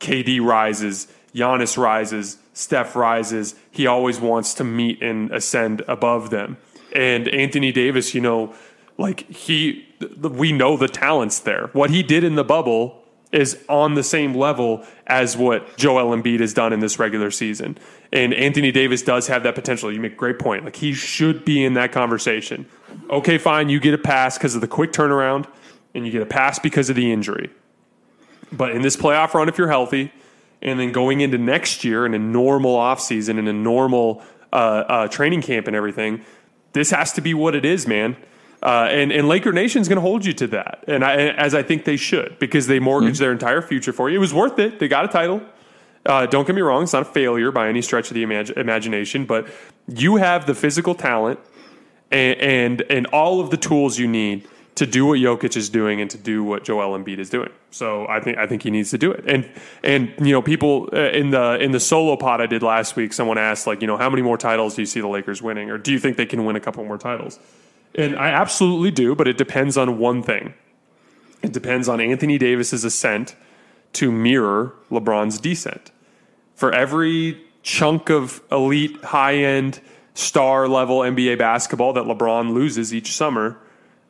[0.00, 3.54] KD rises, Giannis rises, Steph rises.
[3.70, 6.56] He always wants to meet and ascend above them.
[6.94, 8.52] And Anthony Davis, you know,
[8.98, 9.86] like he,
[10.20, 11.68] we know the talents there.
[11.72, 16.40] What he did in the bubble is on the same level as what Joel Embiid
[16.40, 17.78] has done in this regular season.
[18.12, 19.92] And Anthony Davis does have that potential.
[19.92, 20.64] You make a great point.
[20.64, 22.66] Like he should be in that conversation.
[23.08, 25.46] Okay, fine, you get a pass because of the quick turnaround
[25.94, 27.50] and you get a pass because of the injury.
[28.52, 30.12] But in this playoff run, if you're healthy,
[30.62, 34.22] and then going into next year in a normal offseason and a normal
[34.52, 36.24] uh, uh, training camp and everything,
[36.72, 38.16] this has to be what it is, man.
[38.62, 41.62] Uh, and, and Laker Nation's going to hold you to that, and I, as I
[41.62, 43.22] think they should, because they mortgaged mm-hmm.
[43.24, 44.16] their entire future for you.
[44.16, 44.78] It was worth it.
[44.78, 45.40] They got a title.
[46.04, 48.54] Uh, don't get me wrong; it's not a failure by any stretch of the imag-
[48.58, 49.24] imagination.
[49.24, 49.48] But
[49.88, 51.40] you have the physical talent
[52.10, 54.46] and, and and all of the tools you need
[54.80, 57.50] to do what Jokic is doing and to do what Joel Embiid is doing.
[57.70, 59.24] So I think I think he needs to do it.
[59.28, 59.46] And
[59.84, 63.12] and you know people uh, in the in the solo pod I did last week,
[63.12, 65.68] someone asked like you know how many more titles do you see the Lakers winning,
[65.70, 67.38] or do you think they can win a couple more titles?
[67.94, 70.54] And I absolutely do, but it depends on one thing.
[71.42, 73.36] It depends on Anthony Davis's ascent
[73.94, 75.90] to mirror LeBron's descent.
[76.54, 79.80] For every chunk of elite, high end,
[80.14, 83.58] star level NBA basketball that LeBron loses each summer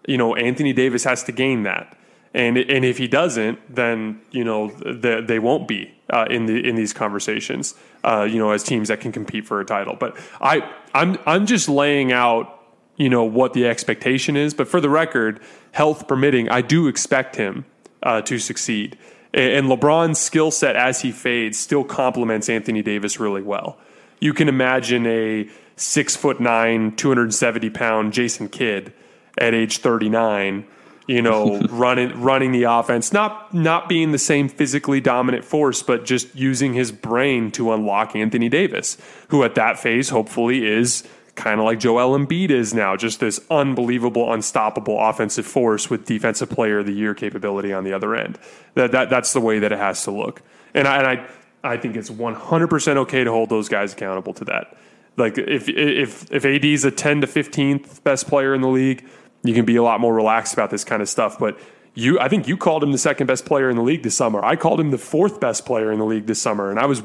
[0.07, 1.97] you know, Anthony Davis has to gain that.
[2.33, 6.67] And and if he doesn't, then you know the, they won't be uh, in the
[6.67, 7.75] in these conversations.
[8.05, 9.97] Uh, you know, as teams that can compete for a title.
[9.99, 12.61] But I I'm I'm just laying out
[12.97, 14.55] you know what the expectation is.
[14.55, 15.41] But for the record,
[15.73, 17.65] health permitting, I do expect him
[18.03, 18.97] uh, to succeed.
[19.35, 23.79] And LeBron's skill set as he fades still complements Anthony Davis really well.
[24.21, 28.93] You can imagine a six foot nine, 270 pound Jason Kidd
[29.41, 30.67] at age 39
[31.07, 36.05] you know running running the offense not not being the same physically dominant force but
[36.05, 38.97] just using his brain to unlock Anthony Davis
[39.29, 43.41] who at that phase hopefully is kind of like Joel Embiid is now just this
[43.51, 48.39] unbelievable unstoppable offensive force with defensive player of the year capability on the other end.
[48.75, 50.43] That, that that's the way that it has to look.
[50.75, 51.27] And I, and I
[51.63, 54.77] I think it's 100% okay to hold those guys accountable to that.
[55.17, 59.07] Like if if if AD is a 10 to 15th best player in the league
[59.43, 61.39] you can be a lot more relaxed about this kind of stuff.
[61.39, 61.59] But
[61.95, 64.45] you, I think you called him the second best player in the league this summer.
[64.45, 67.03] I called him the fourth best player in the league this summer, and I was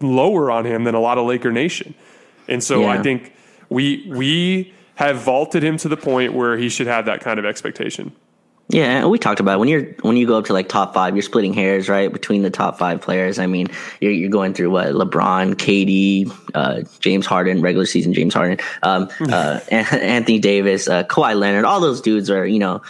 [0.00, 1.94] lower on him than a lot of Laker Nation.
[2.46, 2.88] And so yeah.
[2.88, 3.32] I think
[3.68, 7.44] we we have vaulted him to the point where he should have that kind of
[7.44, 8.12] expectation.
[8.70, 9.58] Yeah, we talked about it.
[9.60, 12.42] when you're when you go up to like top five, you're splitting hairs, right, between
[12.42, 13.38] the top five players.
[13.38, 18.34] I mean, you're, you're going through what LeBron, KD, uh, James Harden, regular season James
[18.34, 21.64] Harden, um, uh, Anthony Davis, uh, Kawhi Leonard.
[21.64, 22.82] All those dudes are you know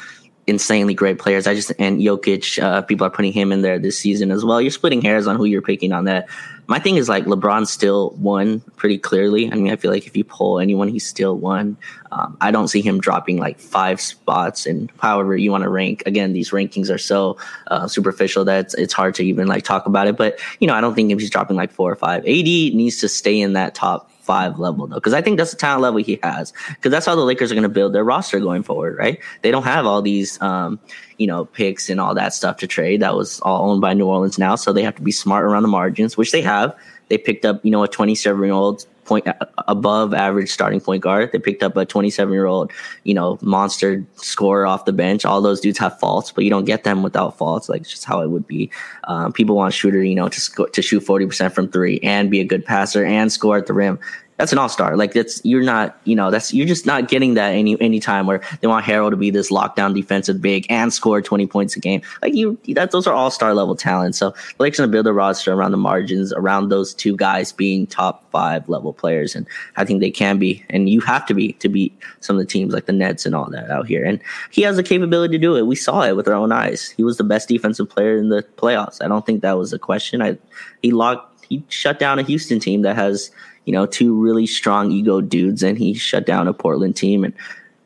[0.49, 1.47] insanely great players.
[1.47, 4.61] I just and Jokic, uh, people are putting him in there this season as well.
[4.61, 6.29] You're splitting hairs on who you're picking on that
[6.69, 9.51] my thing is like LeBron still won pretty clearly.
[9.51, 11.79] I mean, I feel like if you pull anyone, he's still won.
[12.13, 16.03] Um, I don't see him dropping like five spots, and however you want to rank.
[16.05, 17.39] Again, these rankings are so
[17.69, 20.19] uh, superficial that it's, hard to even like talk about it.
[20.19, 22.21] But you know, I don't think if he's dropping like four or five.
[22.21, 25.57] AD needs to stay in that top five level though, because I think that's the
[25.57, 26.53] talent level he has.
[26.69, 29.19] Because that's how the Lakers are going to build their roster going forward, right?
[29.41, 30.79] They don't have all these, um,
[31.17, 33.01] you know, picks and all that stuff to trade.
[33.01, 35.63] That was all owned by New Orleans now, so they have to be smart around
[35.63, 36.77] the margins, which they have.
[37.09, 39.27] They picked up, you know, a 27 year old point
[39.67, 41.33] above average starting point guard.
[41.33, 42.71] They picked up a 27 year old,
[43.05, 45.25] you know, monster scorer off the bench.
[45.25, 47.69] All those dudes have faults, but you don't get them without faults.
[47.69, 48.71] Like it's just how it would be.
[49.05, 52.45] Um, people want shooter, you know, to to shoot 40% from three and be a
[52.45, 53.99] good passer and score at the rim
[54.39, 54.97] that's an all star.
[54.97, 58.27] Like that's you're not, you know, that's you're just not getting that any any time
[58.27, 61.81] where they want Harrell to be this lockdown defensive big and score 20 points a
[61.81, 62.01] game.
[62.23, 64.15] Like you, that those are all star level talent.
[64.15, 67.87] So the Lakers gonna build a roster around the margins, around those two guys being
[67.87, 69.47] top five level players, and
[69.77, 70.65] I think they can be.
[70.71, 73.35] And you have to be to beat some of the teams like the Nets and
[73.35, 74.05] all that out here.
[74.05, 74.21] And
[74.51, 75.67] he has the capability to do it.
[75.67, 76.91] We saw it with our own eyes.
[76.91, 79.03] He was the best defensive player in the playoffs.
[79.03, 80.23] I don't think that was a question.
[80.23, 80.39] I
[80.81, 83.31] he locked he shut down a Houston team that has
[83.69, 87.23] you know, two really strong ego dudes, and he shut down a Portland team.
[87.23, 87.35] And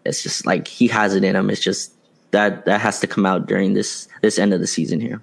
[0.05, 1.51] it's just like he has it in him.
[1.51, 1.93] It's just
[2.31, 5.21] that that has to come out during this this end of the season here.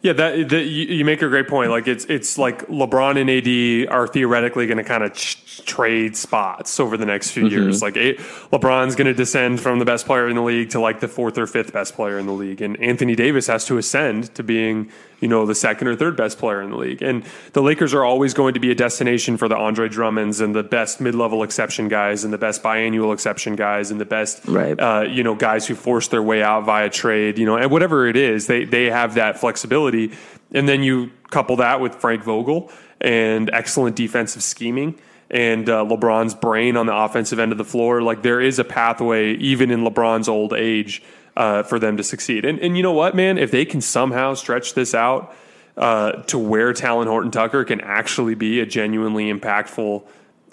[0.00, 1.70] Yeah, that, that you, you, make a great point.
[1.70, 6.16] Like it's it's like LeBron and AD are theoretically going to kind of ch- trade
[6.16, 7.62] spots over the next few mm-hmm.
[7.62, 7.82] years.
[7.82, 8.14] Like a,
[8.52, 11.36] LeBron's going to descend from the best player in the league to like the fourth
[11.36, 14.90] or fifth best player in the league, and Anthony Davis has to ascend to being
[15.24, 17.00] you know the second or third best player in the league.
[17.00, 17.24] And
[17.54, 20.62] the Lakers are always going to be a destination for the Andre Drummonds and the
[20.62, 24.78] best mid level exception guys and the best biannual exception guys and the best right.
[24.78, 27.38] uh, you know guys who force their way out via trade.
[27.38, 30.12] You know, and whatever it is, they they have that flexibility.
[30.52, 32.70] And then you couple that with Frank Vogel
[33.00, 38.02] and excellent defensive scheming and uh, LeBron's brain on the offensive end of the floor.
[38.02, 41.02] Like there is a pathway, even in LeBron's old age,
[41.36, 42.44] uh, for them to succeed.
[42.44, 45.34] And and you know what, man, if they can somehow stretch this out
[45.76, 50.04] uh, to where Talen Horton Tucker can actually be a genuinely impactful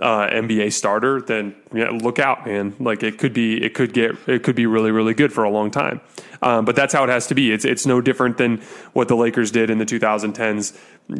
[0.01, 2.75] uh, NBA starter, then yeah, look out, man.
[2.79, 5.49] Like it could be, it could get, it could be really, really good for a
[5.49, 6.01] long time.
[6.41, 7.51] Um, but that's how it has to be.
[7.51, 8.61] It's it's no different than
[8.93, 10.75] what the Lakers did in the 2010s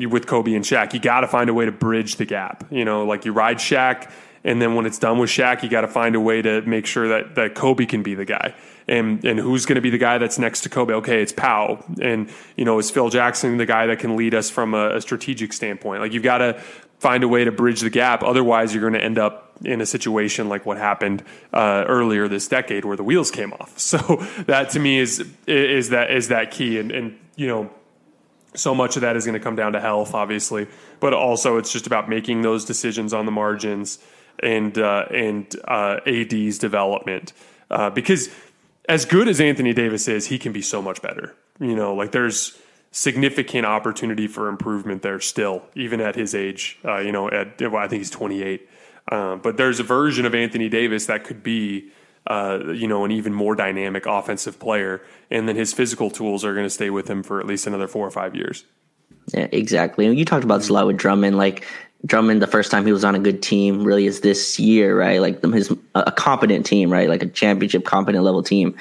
[0.09, 0.93] with Kobe and Shaq.
[0.93, 2.65] You got to find a way to bridge the gap.
[2.71, 4.11] You know, like you ride Shaq,
[4.43, 6.85] and then when it's done with Shaq, you got to find a way to make
[6.85, 8.53] sure that that Kobe can be the guy
[8.87, 10.93] and and who's going to be the guy that's next to Kobe?
[10.95, 11.83] Okay, it's Pau.
[12.01, 15.01] and you know, is Phil Jackson the guy that can lead us from a, a
[15.01, 16.01] strategic standpoint?
[16.01, 16.59] Like you've got to
[16.99, 18.21] find a way to bridge the gap.
[18.21, 21.23] Otherwise, you're going to end up in a situation like what happened
[21.53, 23.73] uh, earlier this decade, where the wheels came off.
[23.79, 23.97] So
[24.47, 27.71] that to me is is that is that key, and and you know.
[28.53, 30.67] So much of that is going to come down to health, obviously,
[30.99, 33.97] but also it's just about making those decisions on the margins
[34.41, 37.33] and uh, and uh, AD's development
[37.69, 38.29] uh, because
[38.89, 41.33] as good as Anthony Davis is, he can be so much better.
[41.59, 42.57] You know, like there's
[42.91, 46.77] significant opportunity for improvement there still, even at his age.
[46.83, 48.67] Uh, you know, at well, I think he's 28.
[49.11, 51.89] Um, but there's a version of Anthony Davis that could be,
[52.27, 56.53] uh, you know, an even more dynamic offensive player, and then his physical tools are
[56.53, 58.65] going to stay with him for at least another four or five years.
[59.33, 60.13] Yeah, exactly.
[60.13, 61.37] You talked about this a lot with Drummond.
[61.37, 61.65] Like
[62.05, 65.21] Drummond, the first time he was on a good team, really is this year, right?
[65.21, 67.07] Like his a competent team, right?
[67.07, 68.75] Like a championship competent level team.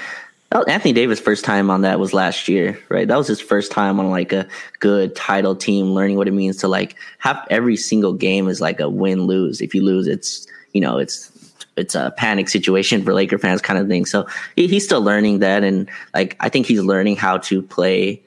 [0.52, 3.06] Anthony Davis' first time on that was last year, right?
[3.06, 4.48] That was his first time on like a
[4.80, 8.80] good title team, learning what it means to like have every single game is like
[8.80, 9.60] a win lose.
[9.60, 11.30] If you lose, it's you know it's
[11.76, 14.06] it's a panic situation for Laker fans, kind of thing.
[14.06, 14.26] So
[14.56, 18.20] he, he's still learning that, and like I think he's learning how to play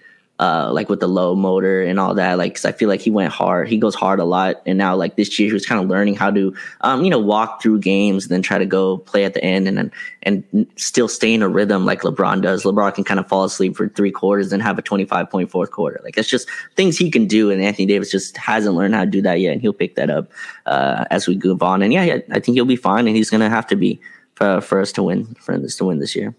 [0.44, 2.38] uh, like with the low motor and all that.
[2.38, 3.70] Like, cause I feel like he went hard.
[3.70, 4.62] He goes hard a lot.
[4.66, 7.20] And now, like this year, he was kind of learning how to, um, you know,
[7.20, 9.92] walk through games and then try to go play at the end and and
[10.24, 12.64] and still stay in a rhythm like LeBron does.
[12.64, 15.72] LeBron can kind of fall asleep for three quarters and have a 25 point fourth
[15.72, 16.02] quarter.
[16.04, 17.50] Like, it's just things he can do.
[17.50, 19.54] And Anthony Davis just hasn't learned how to do that yet.
[19.54, 20.30] And he'll pick that up,
[20.66, 21.82] uh, as we move on.
[21.82, 23.08] And yeah, yeah I think he'll be fine.
[23.08, 24.02] And he's going to have to be
[24.36, 26.36] for, for us to win, for us to win this year.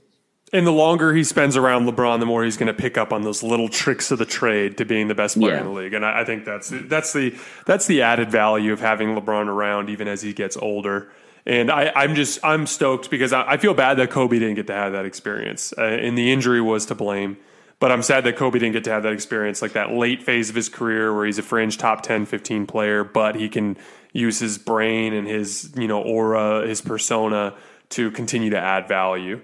[0.53, 3.23] And the longer he spends around LeBron, the more he's going to pick up on
[3.23, 5.61] those little tricks of the trade to being the best player yeah.
[5.61, 5.95] in the league.
[5.95, 9.89] And I, I, think that's that's the that's the added value of having LeBron around,
[9.89, 11.11] even as he gets older.
[11.47, 14.67] And I, am just I'm stoked because I, I, feel bad that Kobe didn't get
[14.69, 17.37] to have that experience, uh, and the injury was to blame.
[17.81, 20.49] But I'm sad that Kobe didn't get to have that experience, like that late phase
[20.49, 23.77] of his career where he's a fringe top 10, 15 player, but he can
[24.13, 27.55] use his brain and his you know aura, his persona
[27.91, 29.41] to continue to add value.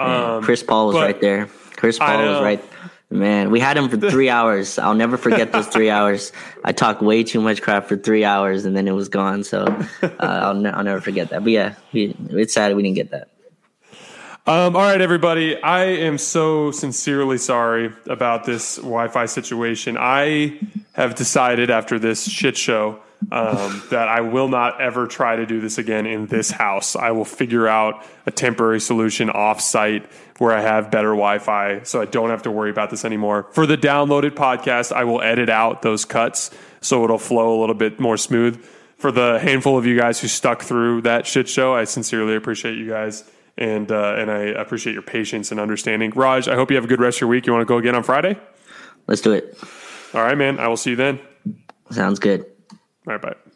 [0.00, 1.48] Um, Chris Paul was right there.
[1.76, 2.64] Chris Paul was right.
[3.12, 4.78] Man, we had him for three hours.
[4.78, 6.30] I'll never forget those three hours.
[6.64, 9.42] I talked way too much crap for three hours, and then it was gone.
[9.42, 9.64] So
[10.02, 11.42] uh, I'll, ne- I'll never forget that.
[11.42, 13.28] But yeah, we, it's sad we didn't get that.
[14.46, 15.60] Um, all right, everybody.
[15.60, 19.96] I am so sincerely sorry about this Wi-Fi situation.
[19.98, 20.58] I
[20.92, 25.60] have decided after this shit show um, that I will not ever try to do
[25.60, 26.96] this again in this house.
[26.96, 31.82] I will figure out a temporary solution off site where I have better Wi Fi
[31.82, 33.46] so I don't have to worry about this anymore.
[33.52, 37.74] For the downloaded podcast, I will edit out those cuts so it'll flow a little
[37.74, 38.64] bit more smooth.
[38.96, 42.76] For the handful of you guys who stuck through that shit show, I sincerely appreciate
[42.76, 43.24] you guys
[43.56, 46.10] and uh, and I appreciate your patience and understanding.
[46.10, 47.46] Raj, I hope you have a good rest of your week.
[47.46, 48.38] You want to go again on Friday?
[49.06, 49.58] Let's do it.
[50.14, 50.58] All right, man.
[50.58, 51.20] I will see you then.
[51.90, 52.46] Sounds good.
[53.06, 53.49] All right, bye.